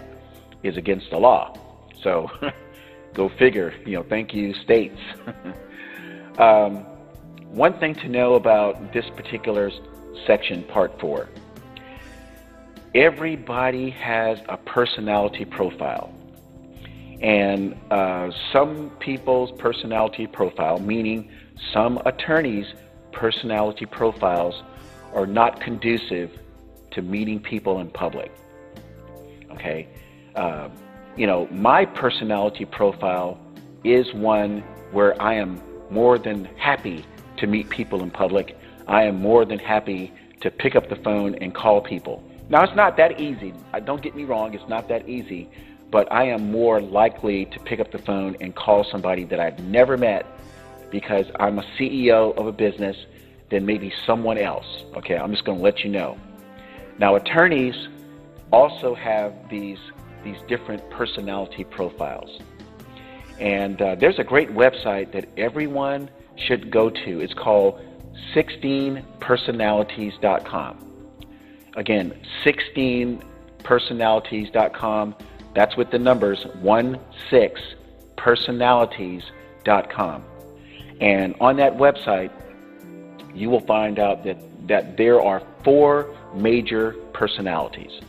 is 0.62 0.77
against 0.77 1.11
the 1.11 1.19
law. 1.19 1.57
So 2.03 2.31
go 3.14 3.31
figure. 3.38 3.75
You 3.87 3.99
know, 3.99 4.03
thank 4.09 4.35
you, 4.35 4.55
states. 4.55 5.01
um, 6.38 6.87
one 7.49 7.79
thing 7.79 7.95
to 7.97 8.09
know 8.09 8.35
about 8.35 8.93
this 8.93 9.05
particular 9.17 9.71
section, 10.27 10.64
part 10.64 10.99
four 11.01 11.29
everybody 12.95 13.90
has 13.90 14.38
a 14.49 14.57
personality 14.57 15.45
profile. 15.45 16.14
And 17.21 17.77
uh, 17.90 18.31
some 18.53 18.90
people's 19.01 19.51
personality 19.59 20.27
profile, 20.27 20.79
meaning 20.79 21.31
some 21.73 21.99
attorneys' 22.05 22.67
personality 23.12 23.87
profiles, 23.87 24.55
are 25.14 25.27
not 25.27 25.61
conducive 25.61 26.31
to 26.90 27.03
meeting 27.03 27.40
people 27.40 27.81
in 27.81 27.88
public. 27.90 28.33
Okay? 29.53 29.88
Uh, 30.35 30.68
you 31.16 31.27
know, 31.27 31.46
my 31.50 31.85
personality 31.85 32.64
profile 32.64 33.38
is 33.85 34.12
one 34.14 34.61
where 34.92 35.20
I 35.22 35.35
am 35.35 35.61
more 35.90 36.18
than 36.18 36.44
happy 36.57 37.05
to 37.38 37.46
meet 37.46 37.68
people 37.68 38.03
in 38.03 38.11
public. 38.11 38.57
I 38.88 39.05
am 39.05 39.20
more 39.20 39.44
than 39.44 39.59
happy 39.59 40.12
to 40.40 40.50
pick 40.50 40.77
up 40.77 40.88
the 40.88 40.96
phone 40.96 41.35
and 41.37 41.55
call 41.55 41.81
people. 41.81 42.22
Now, 42.48 42.62
it's 42.64 42.77
not 42.77 42.96
that 42.96 43.20
easy. 43.20 43.55
Don't 43.85 44.03
get 44.03 44.14
me 44.14 44.24
wrong, 44.24 44.55
it's 44.55 44.68
not 44.68 44.88
that 44.88 45.09
easy. 45.09 45.48
But 45.90 46.11
I 46.12 46.24
am 46.24 46.50
more 46.50 46.81
likely 46.81 47.44
to 47.46 47.61
pick 47.61 47.81
up 47.81 47.92
the 47.92 47.98
phone 47.98 48.37
and 48.40 48.55
call 48.55 48.85
somebody 48.90 49.24
that 49.24 49.38
I've 49.38 49.61
never 49.61 49.96
met 49.96 50.27
because 50.90 51.27
I'm 51.38 51.59
a 51.59 51.64
CEO 51.79 52.37
of 52.37 52.46
a 52.46 52.53
business 52.53 52.96
than 53.55 53.64
maybe 53.64 53.90
someone 54.05 54.37
else. 54.37 54.67
Okay, 54.97 55.17
I'm 55.17 55.31
just 55.31 55.45
going 55.45 55.59
to 55.59 55.64
let 55.64 55.85
you 55.85 55.90
know. 55.90 56.19
Now, 56.99 57.14
attorneys 57.14 57.77
also 58.53 58.97
have 58.97 59.33
these 59.49 59.79
these 60.25 60.38
different 60.49 60.90
personality 60.90 61.62
profiles, 61.62 62.40
and 63.38 63.81
uh, 63.81 63.95
there's 63.95 64.19
a 64.19 64.25
great 64.25 64.51
website 64.51 65.12
that 65.12 65.29
everyone 65.37 66.11
should 66.37 66.73
go 66.73 66.90
to. 66.90 67.21
It's 67.21 67.35
called 67.35 67.81
16personalities.com. 68.35 70.79
Again, 71.77 72.21
16personalities.com. 72.45 75.14
That's 75.55 75.77
with 75.77 75.93
the 75.93 76.01
numbers 76.01 76.45
16personalities.com. 77.31 80.25
And 81.01 81.35
on 81.40 81.57
that 81.57 81.77
website, 81.77 82.31
you 83.35 83.51
will 83.51 83.64
find 83.66 83.99
out 83.99 84.25
that, 84.25 84.38
that 84.68 84.97
there 84.97 85.20
are 85.20 85.42
four 85.62 86.14
major 86.35 86.92
personalities. 87.12 88.01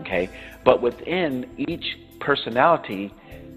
Okay? 0.00 0.28
But 0.64 0.80
within 0.80 1.50
each 1.56 1.98
personality, 2.20 3.12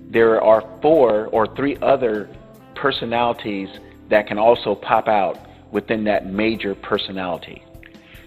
there 0.09 0.41
are 0.41 0.63
four 0.81 1.27
or 1.27 1.47
three 1.55 1.77
other 1.77 2.29
personalities 2.75 3.69
that 4.09 4.27
can 4.27 4.37
also 4.37 4.75
pop 4.75 5.07
out 5.07 5.39
within 5.71 6.03
that 6.05 6.25
major 6.25 6.75
personality. 6.75 7.63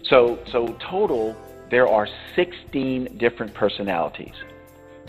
So, 0.04 0.38
so 0.50 0.76
total, 0.90 1.36
there 1.70 1.88
are 1.88 2.08
16 2.36 3.16
different 3.16 3.54
personalities. 3.54 4.34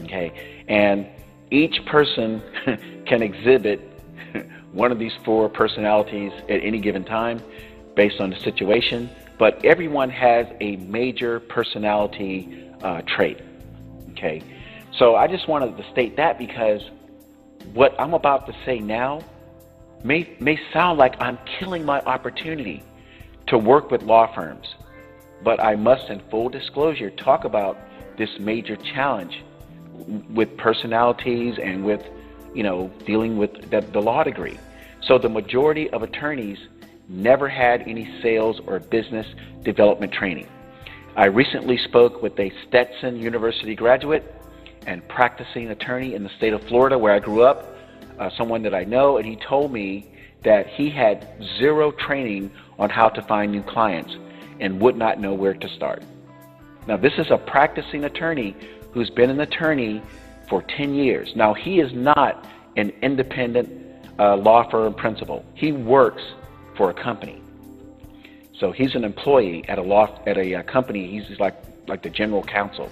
Okay, 0.03 0.63
and 0.67 1.07
each 1.51 1.85
person 1.85 2.41
can 3.05 3.21
exhibit 3.21 3.90
one 4.71 4.91
of 4.91 4.99
these 4.99 5.13
four 5.23 5.49
personalities 5.49 6.31
at 6.49 6.63
any 6.63 6.79
given 6.79 7.03
time 7.03 7.41
based 7.95 8.19
on 8.19 8.29
the 8.29 8.39
situation, 8.39 9.09
but 9.37 9.63
everyone 9.65 10.09
has 10.09 10.47
a 10.61 10.77
major 10.77 11.39
personality 11.39 12.69
uh, 12.83 13.01
trait. 13.01 13.39
Okay, 14.11 14.41
so 14.97 15.15
I 15.15 15.27
just 15.27 15.47
wanted 15.47 15.77
to 15.77 15.91
state 15.91 16.15
that 16.17 16.37
because 16.37 16.81
what 17.73 17.99
I'm 17.99 18.13
about 18.13 18.47
to 18.47 18.55
say 18.65 18.79
now 18.79 19.21
may, 20.03 20.35
may 20.39 20.59
sound 20.71 20.97
like 20.97 21.21
I'm 21.21 21.37
killing 21.59 21.85
my 21.85 22.01
opportunity 22.01 22.83
to 23.47 23.57
work 23.57 23.91
with 23.91 24.03
law 24.03 24.33
firms 24.33 24.75
but 25.43 25.63
I 25.63 25.75
must, 25.75 26.09
in 26.09 26.19
full 26.29 26.49
disclosure, 26.49 27.09
talk 27.09 27.45
about 27.45 27.77
this 28.17 28.29
major 28.39 28.75
challenge 28.75 29.43
with 30.29 30.55
personalities 30.57 31.57
and 31.61 31.83
with, 31.83 32.03
you 32.53 32.63
know, 32.63 32.91
dealing 33.05 33.37
with 33.37 33.69
the, 33.69 33.81
the 33.81 34.01
law 34.01 34.23
degree. 34.23 34.59
So 35.01 35.17
the 35.17 35.29
majority 35.29 35.89
of 35.89 36.03
attorneys 36.03 36.57
never 37.07 37.49
had 37.49 37.81
any 37.87 38.07
sales 38.21 38.59
or 38.67 38.79
business 38.79 39.27
development 39.63 40.13
training. 40.13 40.47
I 41.15 41.25
recently 41.25 41.77
spoke 41.77 42.21
with 42.21 42.39
a 42.39 42.51
Stetson 42.67 43.17
University 43.17 43.75
graduate, 43.75 44.23
and 44.87 45.07
practicing 45.07 45.69
attorney 45.69 46.15
in 46.15 46.23
the 46.23 46.29
state 46.37 46.53
of 46.53 46.63
Florida 46.63 46.97
where 46.97 47.13
I 47.13 47.19
grew 47.19 47.43
up, 47.43 47.75
uh, 48.19 48.29
someone 48.37 48.63
that 48.63 48.73
I 48.73 48.83
know, 48.83 49.17
and 49.17 49.25
he 49.25 49.35
told 49.35 49.71
me 49.71 50.11
that 50.43 50.67
he 50.67 50.89
had 50.89 51.27
zero 51.59 51.91
training 51.91 52.51
on 52.79 52.89
how 52.89 53.09
to 53.09 53.21
find 53.23 53.51
new 53.51 53.61
clients 53.61 54.15
and 54.59 54.79
would 54.81 54.97
not 54.97 55.19
know 55.19 55.33
where 55.33 55.53
to 55.53 55.69
start. 55.69 56.03
Now, 56.87 56.97
this 56.97 57.13
is 57.17 57.27
a 57.29 57.37
practicing 57.37 58.05
attorney 58.05 58.55
who's 58.91 59.09
been 59.11 59.29
an 59.29 59.39
attorney 59.41 60.01
for 60.51 60.61
10 60.77 60.93
years. 60.93 61.31
Now, 61.33 61.53
he 61.53 61.79
is 61.79 61.91
not 61.93 62.45
an 62.75 62.91
independent 63.01 63.69
uh, 64.19 64.35
law 64.35 64.69
firm 64.69 64.93
principal. 64.93 65.45
He 65.55 65.71
works 65.71 66.21
for 66.75 66.89
a 66.89 66.93
company. 66.93 67.41
So 68.59 68.71
he's 68.71 68.93
an 68.93 69.05
employee 69.05 69.63
at 69.67 69.79
a 69.79 69.81
law 69.81 70.19
at 70.27 70.37
a 70.37 70.55
uh, 70.55 70.63
company. 70.63 71.09
He's 71.09 71.39
like 71.39 71.55
like 71.87 72.03
the 72.03 72.09
general 72.09 72.43
counsel 72.43 72.89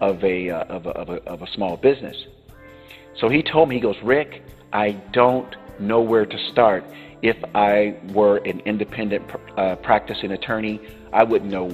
of 0.00 0.22
a, 0.24 0.50
uh, 0.50 0.64
of, 0.64 0.86
a, 0.86 0.90
of, 0.90 1.08
a, 1.08 1.22
of 1.24 1.42
a 1.42 1.46
small 1.52 1.76
business. 1.76 2.16
So 3.18 3.28
he 3.28 3.42
told 3.42 3.68
me, 3.68 3.76
he 3.76 3.80
goes, 3.80 3.96
Rick, 4.02 4.42
I 4.72 4.92
don't 5.12 5.54
know 5.78 6.00
where 6.00 6.26
to 6.26 6.50
start. 6.52 6.84
If 7.22 7.36
I 7.54 7.96
were 8.12 8.38
an 8.38 8.60
independent 8.60 9.22
uh, 9.56 9.76
practicing 9.76 10.32
attorney, 10.32 10.80
I 11.12 11.24
wouldn't 11.24 11.50
know 11.50 11.70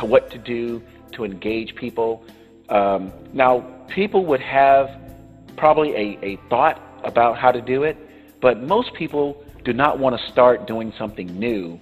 what 0.00 0.30
to 0.30 0.38
do 0.38 0.82
to 1.12 1.24
engage 1.24 1.74
people. 1.74 2.24
Um, 2.68 3.12
now, 3.32 3.60
people 3.88 4.24
would 4.26 4.40
have 4.40 4.90
probably 5.56 5.94
a, 5.94 6.18
a 6.24 6.40
thought 6.48 6.80
about 7.04 7.38
how 7.38 7.52
to 7.52 7.60
do 7.60 7.82
it, 7.82 7.96
but 8.40 8.62
most 8.62 8.94
people 8.94 9.42
do 9.64 9.72
not 9.72 9.98
want 9.98 10.18
to 10.18 10.30
start 10.30 10.66
doing 10.66 10.92
something 10.98 11.26
new 11.38 11.80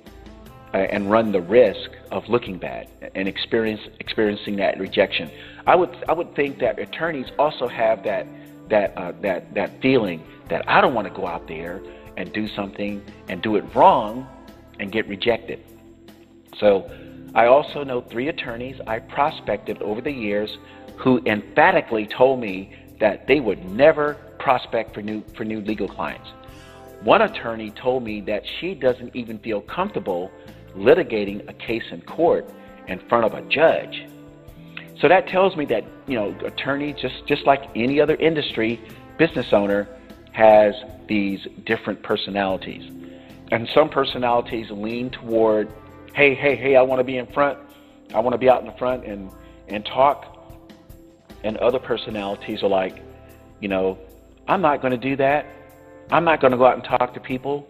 uh, 0.75 0.79
and 0.79 1.11
run 1.11 1.33
the 1.33 1.41
risk 1.41 1.91
of 2.11 2.29
looking 2.29 2.59
bad 2.59 2.89
and 3.15 3.29
experience, 3.29 3.81
experiencing 4.01 4.57
that 4.57 4.79
rejection. 4.79 5.31
I 5.67 5.77
would, 5.77 5.91
I 6.09 6.13
would 6.13 6.35
think 6.35 6.59
that 6.61 6.79
attorneys 6.79 7.27
also 7.39 7.69
have 7.69 8.03
that, 8.05 8.27
that, 8.69 8.97
uh, 8.97 9.13
that, 9.23 9.55
that 9.55 9.81
feeling 9.81 10.23
that 10.49 10.69
I 10.69 10.81
don't 10.81 10.95
want 10.95 11.09
to 11.09 11.15
go 11.15 11.27
out 11.27 11.47
there 11.47 11.83
and 12.17 12.33
do 12.33 12.49
something 12.49 13.03
and 13.29 13.43
do 13.43 13.57
it 13.57 13.65
wrong 13.75 14.27
and 14.81 14.91
get 14.91 15.09
rejected. 15.09 15.65
So 16.59 16.91
I 17.35 17.47
also 17.47 17.83
know 17.83 18.03
three 18.03 18.29
attorneys 18.29 18.81
I 18.87 18.99
prospected 18.99 19.81
over 19.81 20.01
the 20.01 20.13
years 20.13 20.59
who 20.97 21.23
emphatically 21.25 22.07
told 22.07 22.41
me 22.41 22.75
that 23.01 23.27
they 23.27 23.41
would 23.41 23.65
never 23.65 24.15
prospect 24.39 24.95
for 24.95 25.03
new, 25.03 25.23
for 25.35 25.45
new 25.45 25.61
legal 25.61 25.89
clients. 25.89 26.29
One 27.03 27.23
attorney 27.23 27.71
told 27.71 28.05
me 28.05 28.21
that 28.23 28.45
she 28.61 28.75
doesn't 28.75 29.17
even 29.17 29.39
feel 29.39 29.61
comfortable 29.63 30.31
litigating 30.77 31.49
a 31.49 31.53
case 31.53 31.85
in 31.91 32.03
court 32.03 32.49
in 32.87 32.99
front 33.09 33.25
of 33.25 33.35
a 33.35 33.43
judge. 33.49 34.07
So 35.01 35.09
that 35.09 35.27
tells 35.27 35.57
me 35.57 35.65
that, 35.67 35.85
you 36.07 36.15
know, 36.15 36.37
attorney, 36.45 36.93
just, 36.93 37.27
just 37.27 37.45
like 37.47 37.65
any 37.75 38.01
other 38.01 38.15
industry, 38.17 38.81
business 39.19 39.53
owner, 39.53 39.89
has 40.33 40.75
these 41.09 41.47
different 41.65 42.03
personalities. 42.03 42.91
And 43.51 43.69
some 43.75 43.89
personalities 43.89 44.71
lean 44.71 45.11
toward, 45.11 45.69
hey, 46.15 46.35
hey, 46.35 46.57
hey, 46.57 46.77
I 46.77 46.83
want 46.83 47.01
to 47.01 47.05
be 47.05 47.17
in 47.17 47.27
front. 47.27 47.59
I 48.15 48.21
want 48.21 48.35
to 48.35 48.39
be 48.39 48.49
out 48.49 48.61
in 48.61 48.67
the 48.67 48.77
front 48.77 49.05
and, 49.05 49.31
and 49.69 49.85
talk. 49.85 50.29
And 51.45 51.57
other 51.59 51.79
personalities 51.79 52.63
are 52.63 52.69
like, 52.69 53.03
you 53.61 53.69
know, 53.69 53.99
I'm 54.47 54.61
not 54.61 54.81
going 54.81 54.93
to 54.93 55.09
do 55.09 55.17
that. 55.17 55.47
I'm 56.11 56.25
not 56.25 56.41
going 56.41 56.53
to 56.53 56.59
go 56.59 56.67
out 56.67 56.75
and 56.75 56.85
talk 56.85 57.15
to 57.15 57.21
people. 57.21 57.67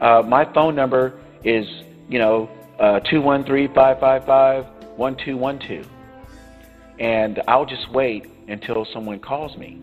Uh, 0.00 0.22
my 0.26 0.44
phone 0.52 0.74
number 0.74 1.20
is, 1.44 1.66
you 2.08 2.18
know, 2.18 2.48
uh, 2.78 3.00
213 3.00 3.74
555 3.74 4.66
1212. 4.96 5.88
And 6.98 7.42
I'll 7.48 7.66
just 7.66 7.90
wait 7.90 8.26
until 8.48 8.84
someone 8.84 9.20
calls 9.20 9.56
me. 9.56 9.80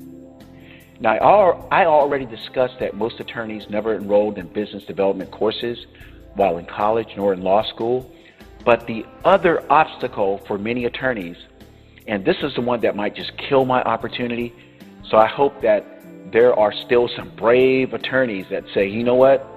Now, 0.99 1.13
I 1.71 1.85
already 1.85 2.25
discussed 2.25 2.79
that 2.79 2.95
most 2.95 3.19
attorneys 3.19 3.69
never 3.69 3.95
enrolled 3.95 4.37
in 4.37 4.47
business 4.47 4.83
development 4.85 5.31
courses 5.31 5.87
while 6.35 6.57
in 6.57 6.65
college 6.65 7.09
nor 7.15 7.33
in 7.33 7.41
law 7.41 7.63
school. 7.63 8.11
But 8.63 8.87
the 8.87 9.05
other 9.25 9.63
obstacle 9.71 10.37
for 10.39 10.57
many 10.57 10.85
attorneys, 10.85 11.37
and 12.07 12.23
this 12.23 12.37
is 12.41 12.53
the 12.55 12.61
one 12.61 12.79
that 12.81 12.95
might 12.95 13.15
just 13.15 13.35
kill 13.37 13.65
my 13.65 13.81
opportunity, 13.83 14.53
so 15.09 15.17
I 15.17 15.27
hope 15.27 15.61
that 15.61 15.85
there 16.31 16.57
are 16.57 16.71
still 16.71 17.09
some 17.15 17.29
brave 17.35 17.93
attorneys 17.93 18.45
that 18.49 18.63
say, 18.73 18.87
you 18.87 19.03
know 19.03 19.15
what, 19.15 19.47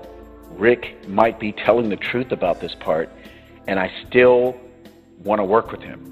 Rick 0.51 1.09
might 1.09 1.39
be 1.39 1.53
telling 1.53 1.89
the 1.89 1.97
truth 1.97 2.33
about 2.33 2.61
this 2.61 2.75
part, 2.75 3.11
and 3.67 3.79
I 3.79 3.93
still 4.07 4.57
want 5.23 5.41
to 5.41 5.45
work 5.45 5.71
with 5.71 5.81
him. 5.81 6.11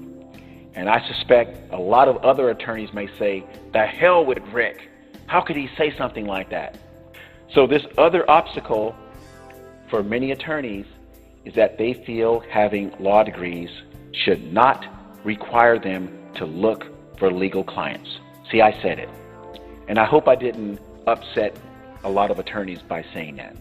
And 0.75 0.89
I 0.89 1.05
suspect 1.07 1.71
a 1.71 1.77
lot 1.79 2.07
of 2.07 2.17
other 2.17 2.49
attorneys 2.49 2.93
may 2.93 3.07
say, 3.19 3.43
the 3.73 3.85
hell 3.85 4.25
with 4.25 4.39
Rick. 4.51 4.89
How 5.27 5.41
could 5.41 5.55
he 5.55 5.69
say 5.77 5.95
something 5.97 6.25
like 6.25 6.49
that? 6.49 6.77
So, 7.53 7.67
this 7.67 7.83
other 7.97 8.29
obstacle 8.29 8.95
for 9.93 10.01
many 10.01 10.31
attorneys 10.31 10.87
is 11.45 11.53
that 11.53 11.77
they 11.77 11.93
feel 11.93 12.39
having 12.49 12.91
law 12.99 13.21
degrees 13.21 13.69
should 14.11 14.51
not 14.51 14.83
require 15.23 15.77
them 15.77 16.09
to 16.33 16.45
look 16.45 16.85
for 17.19 17.31
legal 17.31 17.63
clients. 17.63 18.09
See, 18.49 18.59
I 18.59 18.71
said 18.81 18.97
it. 18.97 19.07
And 19.87 19.99
I 19.99 20.05
hope 20.05 20.27
I 20.27 20.33
didn't 20.35 20.79
upset 21.05 21.55
a 22.03 22.09
lot 22.09 22.31
of 22.31 22.39
attorneys 22.39 22.81
by 22.81 23.05
saying 23.13 23.35
that. 23.35 23.55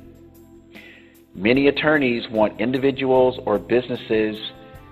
Many 1.34 1.66
attorneys 1.68 2.26
want 2.30 2.58
individuals 2.58 3.38
or 3.44 3.58
businesses 3.58 4.34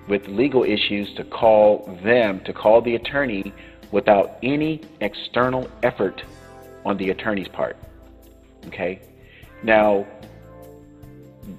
with 0.09 0.29
legal 0.29 0.63
issues 0.63 1.15
to 1.15 1.25
call 1.25 1.99
them, 2.05 2.41
to 2.45 2.53
call 2.53 2.83
the 2.83 2.97
attorney 2.97 3.55
without 3.93 4.37
any 4.43 4.83
external 5.01 5.71
effort 5.83 6.23
on 6.85 6.99
the 6.99 7.09
attorney's 7.09 7.49
part. 7.49 7.79
Okay? 8.67 9.01
Now, 9.63 10.07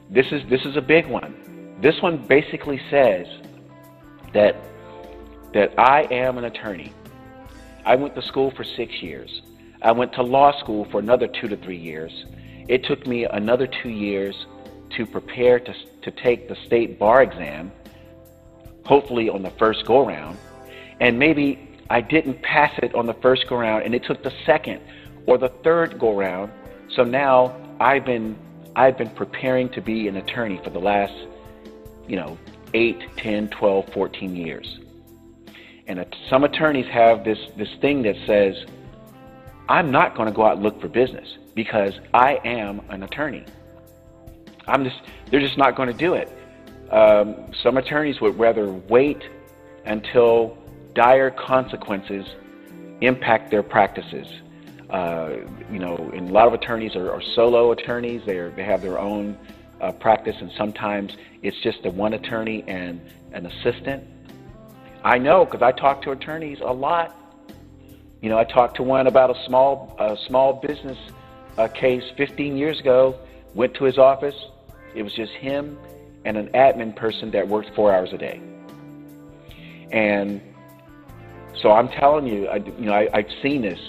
this 0.10 0.26
is 0.32 0.42
this 0.50 0.66
is 0.66 0.78
a 0.78 0.82
big 0.82 1.08
one. 1.08 1.78
This 1.82 2.02
one 2.02 2.18
basically 2.28 2.80
says 2.90 3.28
that 4.34 4.56
that 5.54 5.74
I 5.78 6.04
am 6.12 6.38
an 6.38 6.46
attorney. 6.46 6.94
I 7.86 7.96
went 7.96 8.16
to 8.16 8.22
school 8.22 8.52
for 8.52 8.64
6 8.64 9.02
years. 9.02 9.42
I 9.82 9.92
went 9.92 10.14
to 10.14 10.22
law 10.22 10.58
school 10.60 10.86
for 10.92 11.00
another 11.00 11.28
2 11.28 11.48
to 11.48 11.58
3 11.58 11.76
years. 11.76 12.26
It 12.68 12.86
took 12.86 13.08
me 13.08 13.26
another 13.26 13.68
2 13.68 13.90
years 13.90 14.36
to 14.98 15.06
prepare 15.06 15.60
to 15.60 15.74
to 16.04 16.12
take 16.12 16.48
the 16.48 16.56
state 16.68 17.00
bar 17.00 17.22
exam, 17.24 17.72
hopefully 18.86 19.30
on 19.30 19.42
the 19.42 19.52
first 19.52 19.86
go 19.86 20.06
round. 20.06 20.38
And 21.00 21.18
maybe 21.18 21.68
I 21.90 22.02
didn't 22.02 22.42
pass 22.42 22.72
it 22.82 22.94
on 22.96 23.06
the 23.06 23.16
first 23.16 23.48
go 23.48 23.58
round 23.58 23.84
and 23.84 23.94
it 23.94 24.04
took 24.06 24.24
the 24.24 24.34
second 24.46 24.82
or 25.26 25.38
the 25.38 25.50
third 25.64 26.00
go 26.00 26.16
round. 26.16 26.52
So 26.96 27.04
now 27.04 27.56
I've 27.80 28.06
been 28.06 28.38
I've 28.76 28.98
been 28.98 29.10
preparing 29.10 29.70
to 29.70 29.82
be 29.82 30.08
an 30.08 30.18
attorney 30.18 30.60
for 30.64 30.70
the 30.70 30.80
last, 30.80 31.14
you 32.08 32.16
know, 32.16 32.38
8, 32.74 33.18
10, 33.18 33.50
12, 33.50 33.94
14 33.94 34.36
years. 34.36 34.80
And 35.88 36.06
some 36.30 36.44
attorneys 36.44 36.88
have 36.88 37.26
this 37.26 37.40
this 37.58 37.68
thing 37.82 38.04
that 38.04 38.16
says 38.26 38.66
I'm 39.68 39.92
not 39.92 40.16
going 40.16 40.28
to 40.28 40.34
go 40.34 40.46
out 40.46 40.54
and 40.54 40.64
look 40.64 40.80
for 40.80 40.88
business 40.88 41.38
because 41.54 42.00
I 42.14 42.40
am 42.46 42.82
an 42.90 43.04
attorney. 43.04 43.46
I'm 44.68 44.84
just 44.86 45.02
they're 45.30 45.42
just 45.42 45.58
not 45.58 45.76
going 45.76 45.88
to 45.88 45.98
do 45.98 46.14
it. 46.14 46.30
Um, 46.92 47.52
some 47.62 47.78
attorneys 47.78 48.22
would 48.22 48.38
rather 48.38 48.72
wait 48.72 49.22
until 49.86 50.58
dire 50.94 51.32
consequences 51.32 52.26
impact 53.02 53.50
their 53.50 53.64
practices 53.64 54.28
uh, 54.92 55.38
you 55.72 55.80
know, 55.80 55.96
and 56.14 56.30
a 56.30 56.34
lot 56.34 56.48
of 56.48 56.54
attorneys 56.54 56.96
are, 56.96 57.12
are 57.12 57.22
solo 57.22 57.72
attorneys. 57.72 58.22
They 58.26 58.38
they 58.50 58.64
have 58.64 58.82
their 58.82 59.00
own 59.00 59.38
uh, 59.80 59.94
practice, 59.94 60.36
and 60.40 60.52
sometimes 60.58 61.16
it's 61.42 61.58
just 61.62 61.82
the 61.84 61.92
one 61.92 62.14
attorney 62.14 62.64
and 62.68 63.02
an 63.32 63.46
assistant. 63.46 64.04
I 65.04 65.18
know 65.18 65.46
because 65.46 65.62
I 65.62 65.72
talk 65.72 66.02
to 66.04 66.12
attorneys 66.12 66.60
a 66.60 66.74
lot. 66.74 67.16
You 68.22 68.30
know, 68.30 68.38
I 68.38 68.44
talked 68.44 68.76
to 68.76 68.84
one 68.84 69.08
about 69.08 69.36
a 69.36 69.46
small 69.46 69.96
a 69.98 70.18
small 70.28 70.54
business 70.54 70.98
uh, 71.58 71.68
case 71.70 72.04
15 72.18 72.58
years 72.58 72.80
ago. 72.80 73.18
Went 73.56 73.74
to 73.76 73.86
his 73.86 73.98
office. 73.98 74.36
It 74.94 75.04
was 75.04 75.14
just 75.14 75.32
him 75.34 75.78
and 76.26 76.38
an 76.38 76.50
admin 76.50 76.96
person 76.96 77.32
that 77.32 77.48
worked 77.48 77.74
four 77.76 77.94
hours 77.94 78.12
a 78.14 78.18
day. 78.18 78.42
And 79.92 80.42
so 81.62 81.72
I'm 81.72 81.88
telling 81.90 82.28
you, 82.28 82.48
I, 82.48 82.58
you 82.58 82.86
know, 82.86 82.94
I, 82.94 83.10
I've 83.14 83.32
seen 83.42 83.62
this 83.62 83.80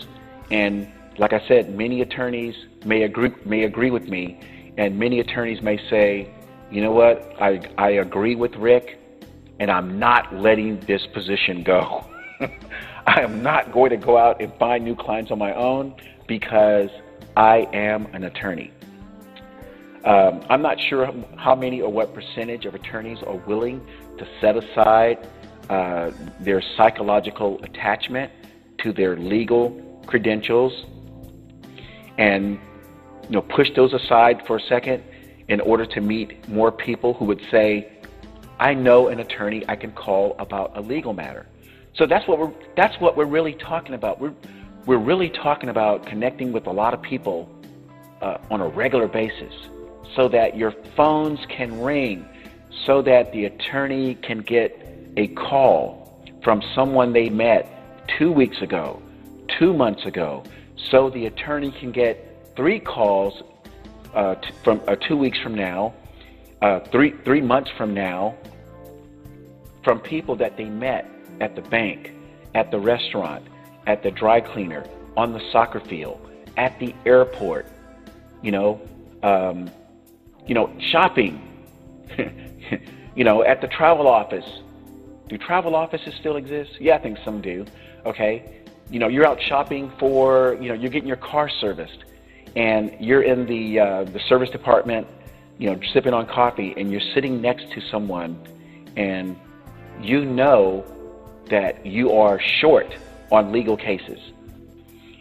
and 0.51 0.91
like 1.19 1.33
I 1.33 1.47
said, 1.47 1.77
many 1.77 2.01
attorneys 2.01 2.55
may 2.85 3.03
agree 3.03 3.33
may 3.45 3.65
agree 3.65 3.91
with 3.91 4.09
me, 4.09 4.41
and 4.77 4.99
many 4.99 5.21
attorneys 5.21 5.63
may 5.63 5.79
say, 5.89 6.31
you 6.71 6.81
know 6.81 6.93
what, 6.93 7.35
I 7.41 7.61
I 7.79 7.91
agree 7.91 8.35
with 8.35 8.55
Rick, 8.57 8.99
and 9.61 9.71
I'm 9.71 9.99
not 9.99 10.35
letting 10.35 10.81
this 10.81 11.07
position 11.07 11.63
go. 11.63 12.05
I 13.07 13.21
am 13.21 13.43
not 13.43 13.73
going 13.73 13.91
to 13.91 13.97
go 13.97 14.17
out 14.17 14.41
and 14.41 14.53
find 14.55 14.85
new 14.85 14.95
clients 14.95 15.31
on 15.31 15.39
my 15.39 15.53
own 15.55 15.95
because 16.27 16.91
I 17.37 17.69
am 17.73 18.07
an 18.13 18.25
attorney. 18.25 18.73
Um, 20.05 20.45
I'm 20.49 20.63
not 20.63 20.81
sure 20.81 21.13
how 21.37 21.55
many 21.55 21.81
or 21.81 21.91
what 21.91 22.13
percentage 22.15 22.65
of 22.65 22.75
attorneys 22.75 23.23
are 23.23 23.37
willing 23.37 23.87
to 24.19 24.27
set 24.41 24.57
aside 24.57 25.29
uh, 25.71 26.11
their 26.41 26.63
psychological 26.77 27.63
attachment 27.63 28.33
to 28.79 28.93
their 28.93 29.17
legal 29.17 29.92
credentials 30.07 30.73
and 32.19 32.59
you 33.25 33.31
know 33.31 33.43
push 33.43 33.69
those 33.75 33.93
aside 33.93 34.43
for 34.47 34.57
a 34.57 34.61
second 34.63 35.03
in 35.49 35.61
order 35.61 35.85
to 35.85 36.01
meet 36.01 36.49
more 36.49 36.73
people 36.73 37.15
who 37.15 37.25
would 37.27 37.43
say, 37.51 37.93
I 38.59 38.75
know 38.75 39.09
an 39.09 39.21
attorney 39.21 39.65
I 39.69 39.77
can 39.77 39.93
call 39.93 40.37
about 40.39 40.77
a 40.77 40.81
legal 40.81 41.13
matter. 41.13 41.47
So 41.95 42.07
that's 42.07 42.27
what 42.27 42.39
we're 42.39 42.53
that's 42.77 42.99
what 43.01 43.17
we're 43.17 43.27
really 43.27 43.55
talking 43.55 43.95
about. 43.95 44.21
We're 44.21 44.35
we're 44.87 44.99
really 44.99 45.31
talking 45.31 45.69
about 45.69 46.07
connecting 46.07 46.53
with 46.53 46.67
a 46.67 46.73
lot 46.73 46.95
of 46.95 47.03
people 47.03 47.49
uh, 48.21 48.39
on 48.51 48.61
a 48.61 48.69
regular 48.69 49.09
basis 49.09 49.53
so 50.17 50.29
that 50.29 50.57
your 50.57 50.73
phones 50.97 51.39
can 51.49 51.81
ring, 51.81 52.27
so 52.87 53.03
that 53.03 53.33
the 53.33 53.45
attorney 53.47 54.15
can 54.17 54.41
get 54.41 54.79
a 55.17 55.29
call 55.29 56.25
from 56.43 56.63
someone 56.75 57.13
they 57.13 57.29
met 57.29 57.69
two 58.19 58.33
weeks 58.33 58.61
ago, 58.63 59.01
two 59.63 59.73
months 59.73 60.05
ago, 60.07 60.45
so 60.91 61.09
the 61.11 61.27
attorney 61.27 61.73
can 61.79 61.93
get 61.93 62.19
three 62.57 62.81
calls 62.81 63.45
uh, 64.13 64.35
t- 64.35 64.49
from 64.65 64.83
uh, 64.89 64.97
two 64.97 65.17
weeks 65.17 65.39
from 65.39 65.55
now, 65.55 65.95
uh, 66.63 66.81
three 66.91 67.15
three 67.25 67.41
months 67.41 67.71
from 67.79 67.95
now, 67.95 68.37
from 69.85 70.01
people 70.01 70.35
that 70.35 70.57
they 70.57 70.65
met 70.65 71.09
at 71.41 71.55
the 71.55 71.63
bank, 71.63 72.11
at 72.57 72.73
the 72.73 72.81
restaurant, 72.81 73.45
at 73.87 74.03
the 74.03 74.11
dry 74.11 74.41
cleaner, 74.41 74.85
on 75.17 75.33
the 75.33 75.41
soccer 75.53 75.81
field, 75.89 76.19
at 76.57 76.77
the 76.81 76.93
airport, 77.07 77.67
you 78.43 78.51
know, 78.51 78.81
um, 79.23 79.71
you 80.45 80.57
know, 80.57 80.75
shopping, 80.91 81.41
you 83.15 83.23
know, 83.23 83.45
at 83.45 83.61
the 83.61 83.69
travel 83.69 84.09
office. 84.09 84.45
Do 85.29 85.39
travel 85.39 85.77
offices 85.77 86.15
still 86.19 86.35
exist? 86.35 86.73
Yeah, 86.81 86.97
I 86.97 86.99
think 86.99 87.17
some 87.25 87.41
do. 87.41 87.65
Okay, 88.05 88.62
you 88.93 88.99
know, 88.99 89.09
you're 89.09 89.27
out 89.27 89.41
shopping 89.41 89.91
for, 89.99 90.59
you 90.61 90.69
know, 90.69 90.75
you're 90.75 90.91
getting 90.91 91.09
your 91.09 91.17
car 91.17 91.49
serviced, 91.49 92.05
and 92.55 92.95
you're 93.01 93.23
in 93.23 93.47
the 93.47 93.81
uh, 93.81 94.05
the 94.05 94.21
service 94.29 94.51
department, 94.51 95.07
you 95.59 95.71
know, 95.71 95.81
sipping 95.95 96.13
on 96.13 96.27
coffee, 96.27 96.75
and 96.77 96.93
you're 96.93 97.09
sitting 97.15 97.41
next 97.41 97.73
to 97.73 97.81
someone, 97.91 98.39
and 98.97 99.35
you 100.03 100.27
know 100.27 100.85
that 101.49 101.87
you 101.87 102.13
are 102.13 102.39
short 102.39 102.95
on 103.31 103.51
legal 103.51 103.79
cases. 103.79 104.21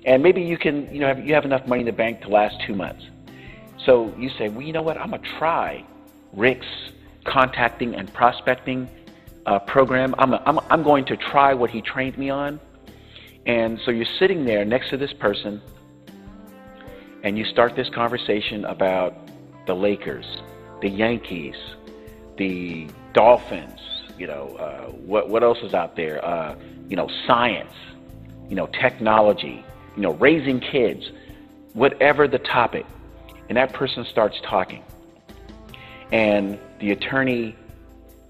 And 0.05 0.21
maybe 0.21 0.41
you 0.41 0.57
can, 0.57 0.93
you 0.93 0.99
know, 0.99 1.07
have, 1.07 1.25
you 1.25 1.33
have 1.33 1.45
enough 1.45 1.65
money 1.65 1.81
in 1.81 1.85
the 1.85 1.93
bank 1.93 2.21
to 2.23 2.29
last 2.29 2.59
two 2.67 2.75
months. 2.75 3.05
So 3.85 4.13
you 4.17 4.29
say, 4.37 4.49
well, 4.49 4.63
you 4.63 4.73
know 4.73 4.81
what? 4.81 4.97
I'm 4.97 5.11
to 5.11 5.19
try 5.19 5.85
Rick's 6.33 6.65
contacting 7.23 7.95
and 7.95 8.11
prospecting 8.13 8.89
uh, 9.45 9.59
program. 9.59 10.13
I'm, 10.17 10.33
a, 10.33 10.43
I'm, 10.45 10.59
I'm 10.69 10.83
going 10.83 11.05
to 11.05 11.15
try 11.15 11.53
what 11.53 11.69
he 11.69 11.81
trained 11.81 12.17
me 12.17 12.29
on. 12.29 12.59
And 13.45 13.79
so 13.85 13.91
you're 13.91 14.05
sitting 14.19 14.45
there 14.45 14.65
next 14.65 14.89
to 14.89 14.97
this 14.97 15.13
person, 15.13 15.61
and 17.23 17.37
you 17.37 17.45
start 17.45 17.75
this 17.75 17.89
conversation 17.89 18.65
about 18.65 19.15
the 19.65 19.75
Lakers, 19.75 20.25
the 20.81 20.89
Yankees, 20.89 21.55
the 22.37 22.87
Dolphins, 23.13 23.79
you 24.17 24.27
know, 24.27 24.55
uh, 24.57 24.91
what, 24.91 25.29
what 25.29 25.43
else 25.43 25.59
is 25.63 25.73
out 25.73 25.95
there? 25.95 26.23
Uh, 26.23 26.55
you 26.87 26.95
know, 26.95 27.09
science, 27.25 27.73
you 28.49 28.55
know, 28.55 28.67
technology, 28.67 29.63
you 29.95 30.01
know, 30.01 30.13
raising 30.13 30.59
kids, 30.59 31.11
whatever 31.73 32.27
the 32.27 32.39
topic. 32.39 32.85
And 33.49 33.57
that 33.57 33.73
person 33.73 34.05
starts 34.05 34.39
talking. 34.41 34.83
And 36.11 36.59
the 36.79 36.91
attorney, 36.91 37.55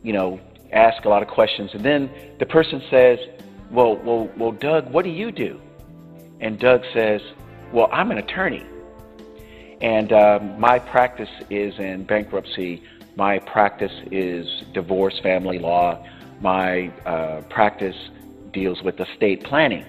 you 0.04 0.14
know, 0.14 0.40
asks 0.72 1.06
a 1.06 1.10
lot 1.10 1.22
of 1.22 1.28
questions. 1.28 1.72
And 1.74 1.84
then 1.84 2.10
the 2.40 2.46
person 2.46 2.82
says, 2.90 3.20
well, 3.72 3.96
well, 3.98 4.30
well, 4.38 4.52
Doug, 4.52 4.92
what 4.92 5.04
do 5.04 5.12
you 5.12 5.32
do? 5.32 5.60
And 6.40 6.60
Doug 6.60 6.84
says, 6.94 7.22
well, 7.72 7.90
I'm 7.92 8.12
an 8.12 8.18
attorney. 8.18 8.66
And 9.82 10.14
um, 10.14 10.60
my 10.60 10.78
practice 10.78 11.30
is 11.50 11.78
in 11.80 12.04
bankruptcy 12.04 12.84
my 13.16 13.40
practice 13.40 13.92
is 14.10 14.48
divorce, 14.74 15.20
family 15.20 15.60
law. 15.60 16.06
My 16.40 16.88
uh, 17.06 17.42
practice 17.50 17.96
deals 18.52 18.82
with 18.82 19.00
estate 19.00 19.44
planning. 19.44 19.86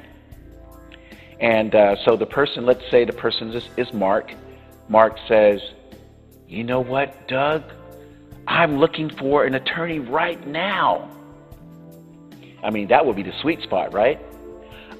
And 1.41 1.75
uh, 1.75 1.97
so 2.05 2.17
the 2.17 2.27
person, 2.27 2.67
let's 2.67 2.89
say 2.91 3.05
the 3.05 3.13
person 3.13 3.51
is, 3.53 3.69
is 3.77 3.93
Mark. 3.93 4.35
Mark 4.89 5.17
says, 5.29 5.61
You 6.49 6.65
know 6.65 6.81
what, 6.81 7.29
Doug? 7.29 7.63
I'm 8.47 8.79
looking 8.79 9.09
for 9.09 9.45
an 9.45 9.55
attorney 9.55 10.01
right 10.01 10.45
now. 10.47 11.09
I 12.63 12.71
mean, 12.71 12.89
that 12.89 13.05
would 13.05 13.17
be 13.17 13.23
the 13.23 13.35
sweet 13.41 13.63
spot, 13.63 13.93
right? 13.93 14.21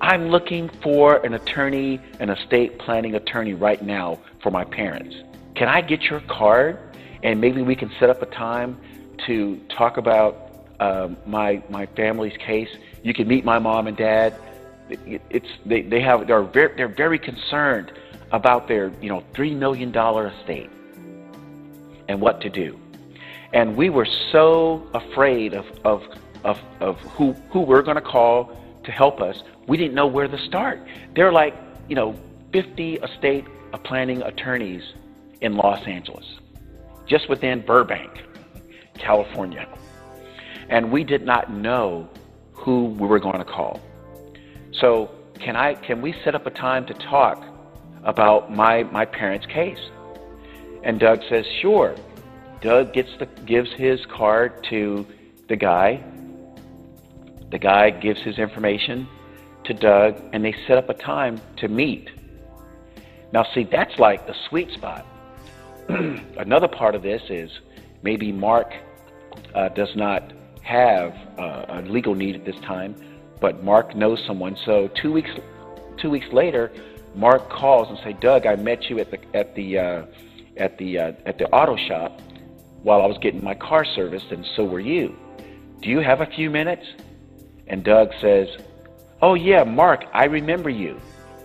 I'm 0.01 0.29
looking 0.29 0.69
for 0.83 1.25
an 1.25 1.35
attorney, 1.35 2.01
an 2.19 2.31
estate 2.31 2.79
planning 2.79 3.15
attorney 3.15 3.55
right 3.55 3.81
now 3.83 4.19
for 4.43 4.51
my 4.51 4.65
parents. 4.65 5.15
Can 5.55 5.69
I 5.69 5.81
get 5.81 6.03
your 6.03 6.21
card? 6.23 6.79
and 7.23 7.41
maybe 7.41 7.63
we 7.63 7.77
can 7.77 7.91
set 7.99 8.11
up 8.11 8.23
a 8.23 8.27
time 8.27 8.79
to 9.27 9.61
talk 9.77 9.97
about 9.97 10.67
um, 10.81 11.17
my 11.27 11.63
my 11.69 11.87
family's 11.87 12.37
case. 12.39 12.69
You 13.03 13.15
can 13.15 13.29
meet 13.29 13.45
my 13.45 13.59
mom 13.59 13.87
and 13.87 13.97
dad. 13.97 14.35
It's 14.91 15.47
they, 15.65 15.83
they 15.83 16.01
have 16.01 16.27
they're 16.27 16.43
very 16.43 16.77
they're 16.77 16.89
very 16.89 17.19
concerned 17.19 17.93
about 18.33 18.67
their 18.69 18.93
you 19.01 19.09
know 19.09 19.23
three 19.35 19.55
million 19.55 19.93
dollar 19.93 20.29
estate 20.29 20.71
and 22.09 22.21
what 22.21 22.41
to 22.41 22.51
do. 22.51 22.79
And 23.53 23.77
we 23.77 23.91
were 23.91 24.09
so 24.33 24.89
afraid 24.95 25.55
of 25.55 25.67
of 25.85 26.03
of, 26.45 26.59
of 26.81 26.99
who 27.01 27.33
who 27.51 27.61
we're 27.61 27.83
going 27.83 27.97
to 27.97 28.03
call 28.03 28.57
to 28.85 28.91
help 28.91 29.21
us. 29.21 29.37
We 29.69 29.77
didn't 29.77 29.95
know 29.95 30.07
where 30.07 30.29
to 30.29 30.39
start. 30.47 30.81
There 31.15 31.27
are 31.29 31.33
like 31.33 31.55
you 31.89 31.97
know 31.97 32.17
50 32.53 32.95
estate 32.97 33.45
planning 33.85 34.23
attorneys 34.23 34.83
in 35.41 35.57
Los 35.57 35.87
Angeles 35.87 36.25
just 37.07 37.29
within 37.29 37.65
Burbank, 37.65 38.11
California. 38.99 39.67
And 40.69 40.93
we 40.93 41.05
did 41.05 41.25
not 41.25 41.53
know 41.53 42.09
who 42.53 42.87
we 42.87 43.07
were 43.07 43.19
going 43.19 43.39
to 43.39 43.45
call. 43.45 43.81
So, 44.81 45.11
can 45.39 45.57
I 45.57 45.75
can 45.75 46.01
we 46.01 46.15
set 46.25 46.35
up 46.35 46.47
a 46.47 46.51
time 46.51 46.87
to 46.87 46.95
talk 46.95 47.45
about 48.05 48.53
my 48.53 48.85
my 48.85 49.05
parents' 49.05 49.47
case? 49.47 49.91
And 50.85 50.99
Doug 50.99 51.21
says, 51.29 51.45
"Sure." 51.61 51.95
Doug 52.61 52.93
gets 52.93 53.11
the 53.19 53.27
gives 53.45 53.73
his 53.73 54.01
card 54.07 54.65
to 54.71 55.05
the 55.49 55.57
guy. 55.57 56.03
The 57.53 57.59
guy 57.59 57.91
gives 57.91 58.21
his 58.23 58.39
information 58.39 59.07
to 59.65 59.75
Doug 59.75 60.19
and 60.33 60.43
they 60.43 60.55
set 60.67 60.79
up 60.79 60.89
a 60.89 60.95
time 60.95 61.39
to 61.59 61.69
meet. 61.69 62.09
Now 63.33 63.47
see, 63.55 63.65
that's 63.65 63.99
like 63.99 64.27
the 64.27 64.35
sweet 64.49 64.71
spot. 64.73 65.07
another 66.39 66.67
part 66.67 66.95
of 66.95 67.03
this 67.03 67.23
is 67.29 67.51
maybe 68.03 68.33
Mark 68.33 68.73
uh, 69.55 69.69
does 69.69 69.95
not 69.95 70.33
have 70.63 71.15
uh, 71.39 71.67
a 71.69 71.83
legal 71.83 72.15
need 72.15 72.35
at 72.35 72.47
this 72.47 72.57
time, 72.61 72.95
but 73.39 73.63
Mark 73.63 73.95
knows 73.95 74.23
someone. 74.27 74.57
So 74.65 74.89
two 74.89 75.13
weeks 75.13 75.31
two 75.99 76.09
weeks 76.09 76.33
later, 76.33 76.73
Mark 77.15 77.51
calls 77.51 77.89
and 77.91 77.99
say, 77.99 78.15
"Doug, 78.15 78.47
I 78.47 78.57
met 78.57 78.89
you 78.89 78.99
at 78.99 79.11
the 79.11 79.19
at 79.37 79.55
the 79.55 79.79
uh, 79.79 80.07
at 80.57 80.79
the 80.79 80.99
uh, 80.99 81.13
at 81.27 81.37
the 81.37 81.47
auto 81.51 81.77
shop 81.77 82.21
while 82.83 83.03
I 83.03 83.07
was 83.07 83.19
getting 83.19 83.45
my 83.45 83.55
car 83.55 83.85
serviced, 83.85 84.31
and 84.31 84.47
so 84.57 84.65
were 84.65 84.81
you. 84.81 85.15
Do 85.83 85.91
you 85.91 86.01
have 86.01 86.23
a 86.23 86.27
few 86.27 86.49
minutes?" 86.49 86.87
And 87.67 87.85
Doug 87.85 88.13
says, 88.21 88.49
"Oh 89.21 89.35
yeah, 89.35 89.65
Mark, 89.65 90.05
I 90.13 90.25
remember 90.25 90.71
you. 90.71 91.01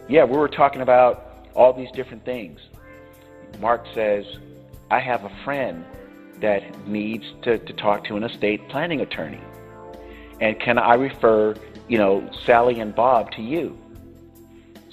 Yeah, 0.07 0.23
we 0.23 0.37
were 0.37 0.49
talking 0.49 0.81
about 0.81 1.47
all 1.53 1.73
these 1.73 1.91
different 1.91 2.25
things." 2.25 2.59
Mark 3.59 3.85
says, 3.93 4.25
I 4.89 4.99
have 4.99 5.25
a 5.25 5.31
friend 5.43 5.83
that 6.39 6.87
needs 6.87 7.25
to, 7.41 7.57
to 7.57 7.73
talk 7.73 8.03
to 8.05 8.15
an 8.15 8.23
estate 8.23 8.67
planning 8.69 9.01
attorney. 9.01 9.41
And 10.39 10.59
can 10.59 10.77
I 10.77 10.93
refer, 10.93 11.55
you 11.87 11.97
know, 11.97 12.29
Sally 12.45 12.79
and 12.79 12.93
Bob 12.93 13.31
to 13.31 13.41
you? 13.41 13.77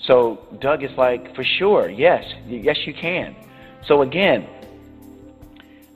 So 0.03 0.39
Doug 0.61 0.83
is 0.83 0.91
like, 0.97 1.35
for 1.35 1.45
sure, 1.45 1.89
yes, 1.89 2.25
yes, 2.47 2.87
you 2.87 2.95
can. 2.95 3.37
So 3.87 4.03
again, 4.03 4.47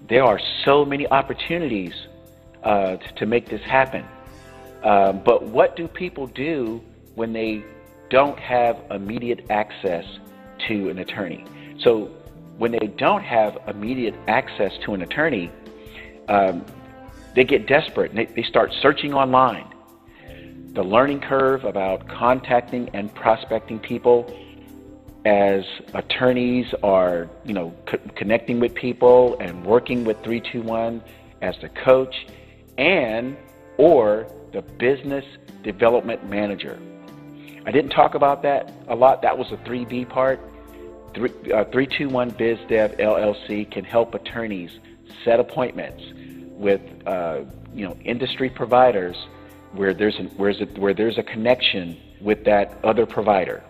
there 0.08 0.24
are 0.24 0.40
so 0.64 0.84
many 0.84 1.06
opportunities 1.08 1.94
uh, 2.62 2.96
to, 2.96 3.14
to, 3.14 3.26
make 3.26 3.48
this 3.48 3.62
happen. 3.62 4.04
Uh, 4.88 5.12
but 5.12 5.42
what 5.42 5.76
do 5.76 5.86
people 5.86 6.26
do 6.28 6.80
when 7.14 7.34
they 7.34 7.62
don't 8.08 8.38
have 8.38 8.82
immediate 8.90 9.44
access 9.50 10.06
to 10.66 10.88
an 10.88 10.98
attorney? 11.00 11.44
So 11.80 12.06
when 12.56 12.72
they 12.72 12.86
don't 12.96 13.22
have 13.22 13.58
immediate 13.66 14.14
access 14.28 14.72
to 14.86 14.94
an 14.94 15.02
attorney, 15.02 15.50
um, 16.28 16.64
they 17.34 17.44
get 17.44 17.66
desperate 17.66 18.12
and 18.12 18.18
they, 18.18 18.24
they 18.32 18.42
start 18.44 18.72
searching 18.80 19.12
online. 19.12 19.66
The 20.72 20.82
learning 20.82 21.20
curve 21.20 21.66
about 21.66 22.08
contacting 22.08 22.88
and 22.94 23.14
prospecting 23.14 23.80
people 23.80 24.34
as 25.26 25.64
attorneys 25.92 26.72
are, 26.82 27.28
you 27.44 27.52
know, 27.52 27.74
co- 27.84 28.00
connecting 28.16 28.58
with 28.58 28.72
people 28.74 29.36
and 29.38 29.66
working 29.66 30.04
with 30.04 30.16
321 30.24 31.02
as 31.42 31.56
the 31.60 31.68
coach 31.68 32.26
and 32.78 33.36
or 33.76 34.26
the 34.52 34.62
business 34.62 35.24
development 35.62 36.28
manager. 36.28 36.78
I 37.66 37.70
didn't 37.70 37.90
talk 37.90 38.14
about 38.14 38.42
that 38.42 38.72
a 38.88 38.94
lot. 38.94 39.22
That 39.22 39.36
was 39.36 39.50
the 39.50 39.56
3B 39.58 40.08
part. 40.08 40.40
321 41.14 42.30
uh, 42.30 42.32
BizDev 42.34 43.00
LLC 43.00 43.70
can 43.70 43.84
help 43.84 44.14
attorneys 44.14 44.70
set 45.24 45.40
appointments 45.40 46.02
with 46.52 46.80
uh, 47.06 47.40
you 47.74 47.86
know 47.86 47.96
industry 48.04 48.50
providers 48.50 49.16
where 49.72 49.92
there's 49.94 50.16
a, 50.18 50.24
where, 50.36 50.50
a, 50.50 50.64
where 50.80 50.94
there's 50.94 51.18
a 51.18 51.22
connection 51.22 51.98
with 52.20 52.44
that 52.44 52.78
other 52.84 53.06
provider. 53.06 53.62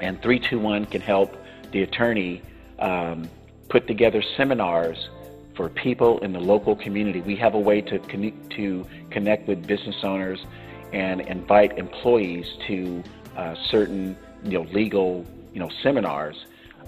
And 0.00 0.20
321 0.22 0.86
can 0.86 1.00
help 1.00 1.36
the 1.72 1.82
attorney 1.82 2.42
um, 2.78 3.28
put 3.68 3.86
together 3.86 4.22
seminars 4.36 5.08
for 5.56 5.68
people 5.68 6.18
in 6.20 6.32
the 6.32 6.40
local 6.40 6.76
community. 6.76 7.20
We 7.20 7.36
have 7.36 7.54
a 7.54 7.60
way 7.60 7.80
to 7.82 7.98
connect, 8.00 8.50
to 8.52 8.86
connect 9.10 9.48
with 9.48 9.66
business 9.66 9.96
owners 10.02 10.44
and 10.92 11.20
invite 11.22 11.78
employees 11.78 12.46
to 12.68 13.02
uh, 13.36 13.54
certain 13.70 14.16
you 14.44 14.58
know 14.58 14.70
legal 14.72 15.24
you 15.52 15.60
know 15.60 15.70
seminars 15.82 16.36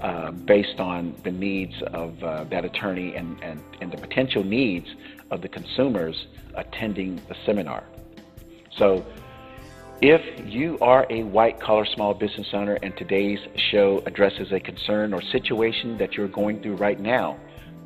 uh, 0.02 0.30
based 0.32 0.80
on 0.80 1.14
the 1.24 1.30
needs 1.30 1.74
of 1.92 2.22
uh, 2.22 2.44
that 2.44 2.64
attorney 2.64 3.14
and, 3.14 3.42
and, 3.42 3.62
and 3.80 3.92
the 3.92 3.96
potential 3.96 4.42
needs 4.42 4.86
of 5.30 5.40
the 5.40 5.48
consumers 5.48 6.26
attending 6.56 7.16
the 7.28 7.36
seminar. 7.46 7.84
So 8.76 9.04
if 10.02 10.20
you 10.52 10.78
are 10.80 11.06
a 11.10 11.22
white 11.22 11.60
collar 11.60 11.86
small 11.86 12.12
business 12.12 12.48
owner 12.52 12.74
and 12.82 12.96
today's 12.96 13.38
show 13.70 14.02
addresses 14.04 14.52
a 14.52 14.60
concern 14.60 15.14
or 15.14 15.22
situation 15.22 15.96
that 15.98 16.14
you're 16.14 16.28
going 16.28 16.60
through 16.60 16.76
right 16.76 17.00
now, 17.00 17.38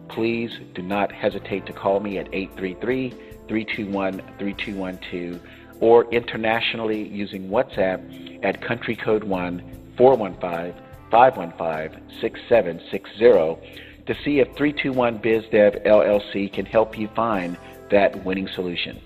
please 0.08 0.50
do 0.74 0.82
not 0.82 1.12
hesitate 1.12 1.66
to 1.66 1.72
call 1.72 2.00
me 2.00 2.18
at 2.18 2.28
833 2.32 3.10
321 3.48 4.22
3212 4.38 5.40
or 5.80 6.10
internationally 6.12 7.06
using 7.08 7.48
WhatsApp 7.48 8.44
at 8.44 8.60
country 8.60 8.96
code 8.96 9.24
1 9.24 9.94
415 9.96 10.74
515 11.10 12.20
6760 12.20 13.88
to 14.06 14.14
see 14.24 14.40
if 14.40 14.48
321 14.56 15.18
BizDev 15.18 15.86
LLC 15.86 16.52
can 16.52 16.64
help 16.64 16.98
you 16.98 17.08
find 17.14 17.58
that 17.90 18.24
winning 18.24 18.48
solution. 18.54 19.00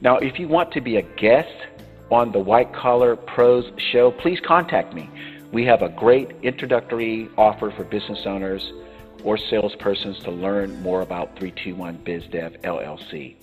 Now, 0.00 0.18
if 0.18 0.38
you 0.38 0.48
want 0.48 0.72
to 0.72 0.80
be 0.80 0.96
a 0.96 1.02
guest 1.02 1.54
on 2.10 2.32
the 2.32 2.38
White 2.38 2.72
Collar 2.72 3.16
Pros 3.16 3.64
show, 3.92 4.12
please 4.12 4.38
contact 4.46 4.94
me. 4.94 5.08
We 5.52 5.64
have 5.66 5.82
a 5.82 5.88
great 5.88 6.30
introductory 6.42 7.28
offer 7.36 7.70
for 7.70 7.84
business 7.84 8.20
owners 8.26 8.62
or 9.24 9.36
salespersons 9.36 10.22
to 10.24 10.30
learn 10.30 10.80
more 10.82 11.00
about 11.00 11.36
321 11.38 11.98
BizDev 11.98 12.60
LLC. 12.60 13.36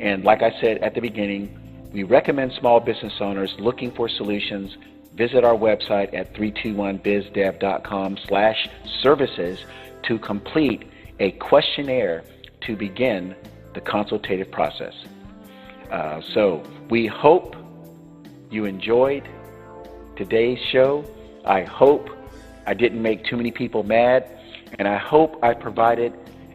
And 0.00 0.24
like 0.24 0.42
I 0.42 0.58
said 0.60 0.78
at 0.78 0.94
the 0.94 1.00
beginning, 1.00 1.56
we 1.92 2.02
recommend 2.02 2.52
small 2.58 2.80
business 2.80 3.14
owners 3.20 3.54
looking 3.58 3.92
for 3.92 4.08
solutions 4.08 4.76
visit 5.18 5.44
our 5.44 5.56
website 5.56 6.14
at 6.14 6.32
321bizdev.com 6.34 8.16
slash 8.28 8.68
services 9.02 9.58
to 10.04 10.16
complete 10.20 10.84
a 11.18 11.32
questionnaire 11.32 12.22
to 12.60 12.76
begin 12.76 13.34
the 13.74 13.80
consultative 13.80 14.50
process. 14.52 14.94
Uh, 15.90 16.20
so 16.34 16.62
we 16.88 17.06
hope 17.06 17.56
you 18.48 18.64
enjoyed 18.64 19.28
today's 20.16 20.58
show. 20.70 21.04
I 21.44 21.62
hope 21.62 22.08
I 22.64 22.74
didn't 22.74 23.02
make 23.02 23.24
too 23.24 23.36
many 23.36 23.50
people 23.50 23.82
mad, 23.82 24.37
and 24.78 24.86
I 24.86 24.98
hope 24.98 25.42
I 25.42 25.54
provided 25.54 26.12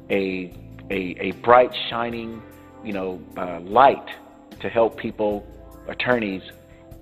a, 0.09 0.53
a, 0.89 1.15
a 1.19 1.31
bright, 1.43 1.73
shining, 1.89 2.41
you 2.83 2.93
know, 2.93 3.21
uh, 3.37 3.59
light 3.61 4.07
to 4.59 4.69
help 4.69 4.97
people, 4.97 5.45
attorneys, 5.87 6.43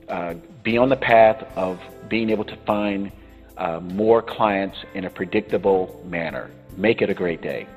uh, 0.10 0.36
be 0.64 0.78
on 0.78 0.90
the 0.90 0.96
path 0.96 1.44
of 1.56 1.80
being 2.08 2.30
able 2.30 2.46
to 2.46 2.56
find 2.58 3.12
uh, 3.58 3.80
more 3.80 4.22
clients 4.22 4.78
in 4.94 5.06
a 5.06 5.10
predictable 5.10 6.02
manner. 6.06 6.50
Make 6.78 7.02
it 7.02 7.10
a 7.10 7.14
great 7.14 7.42
day. 7.42 7.68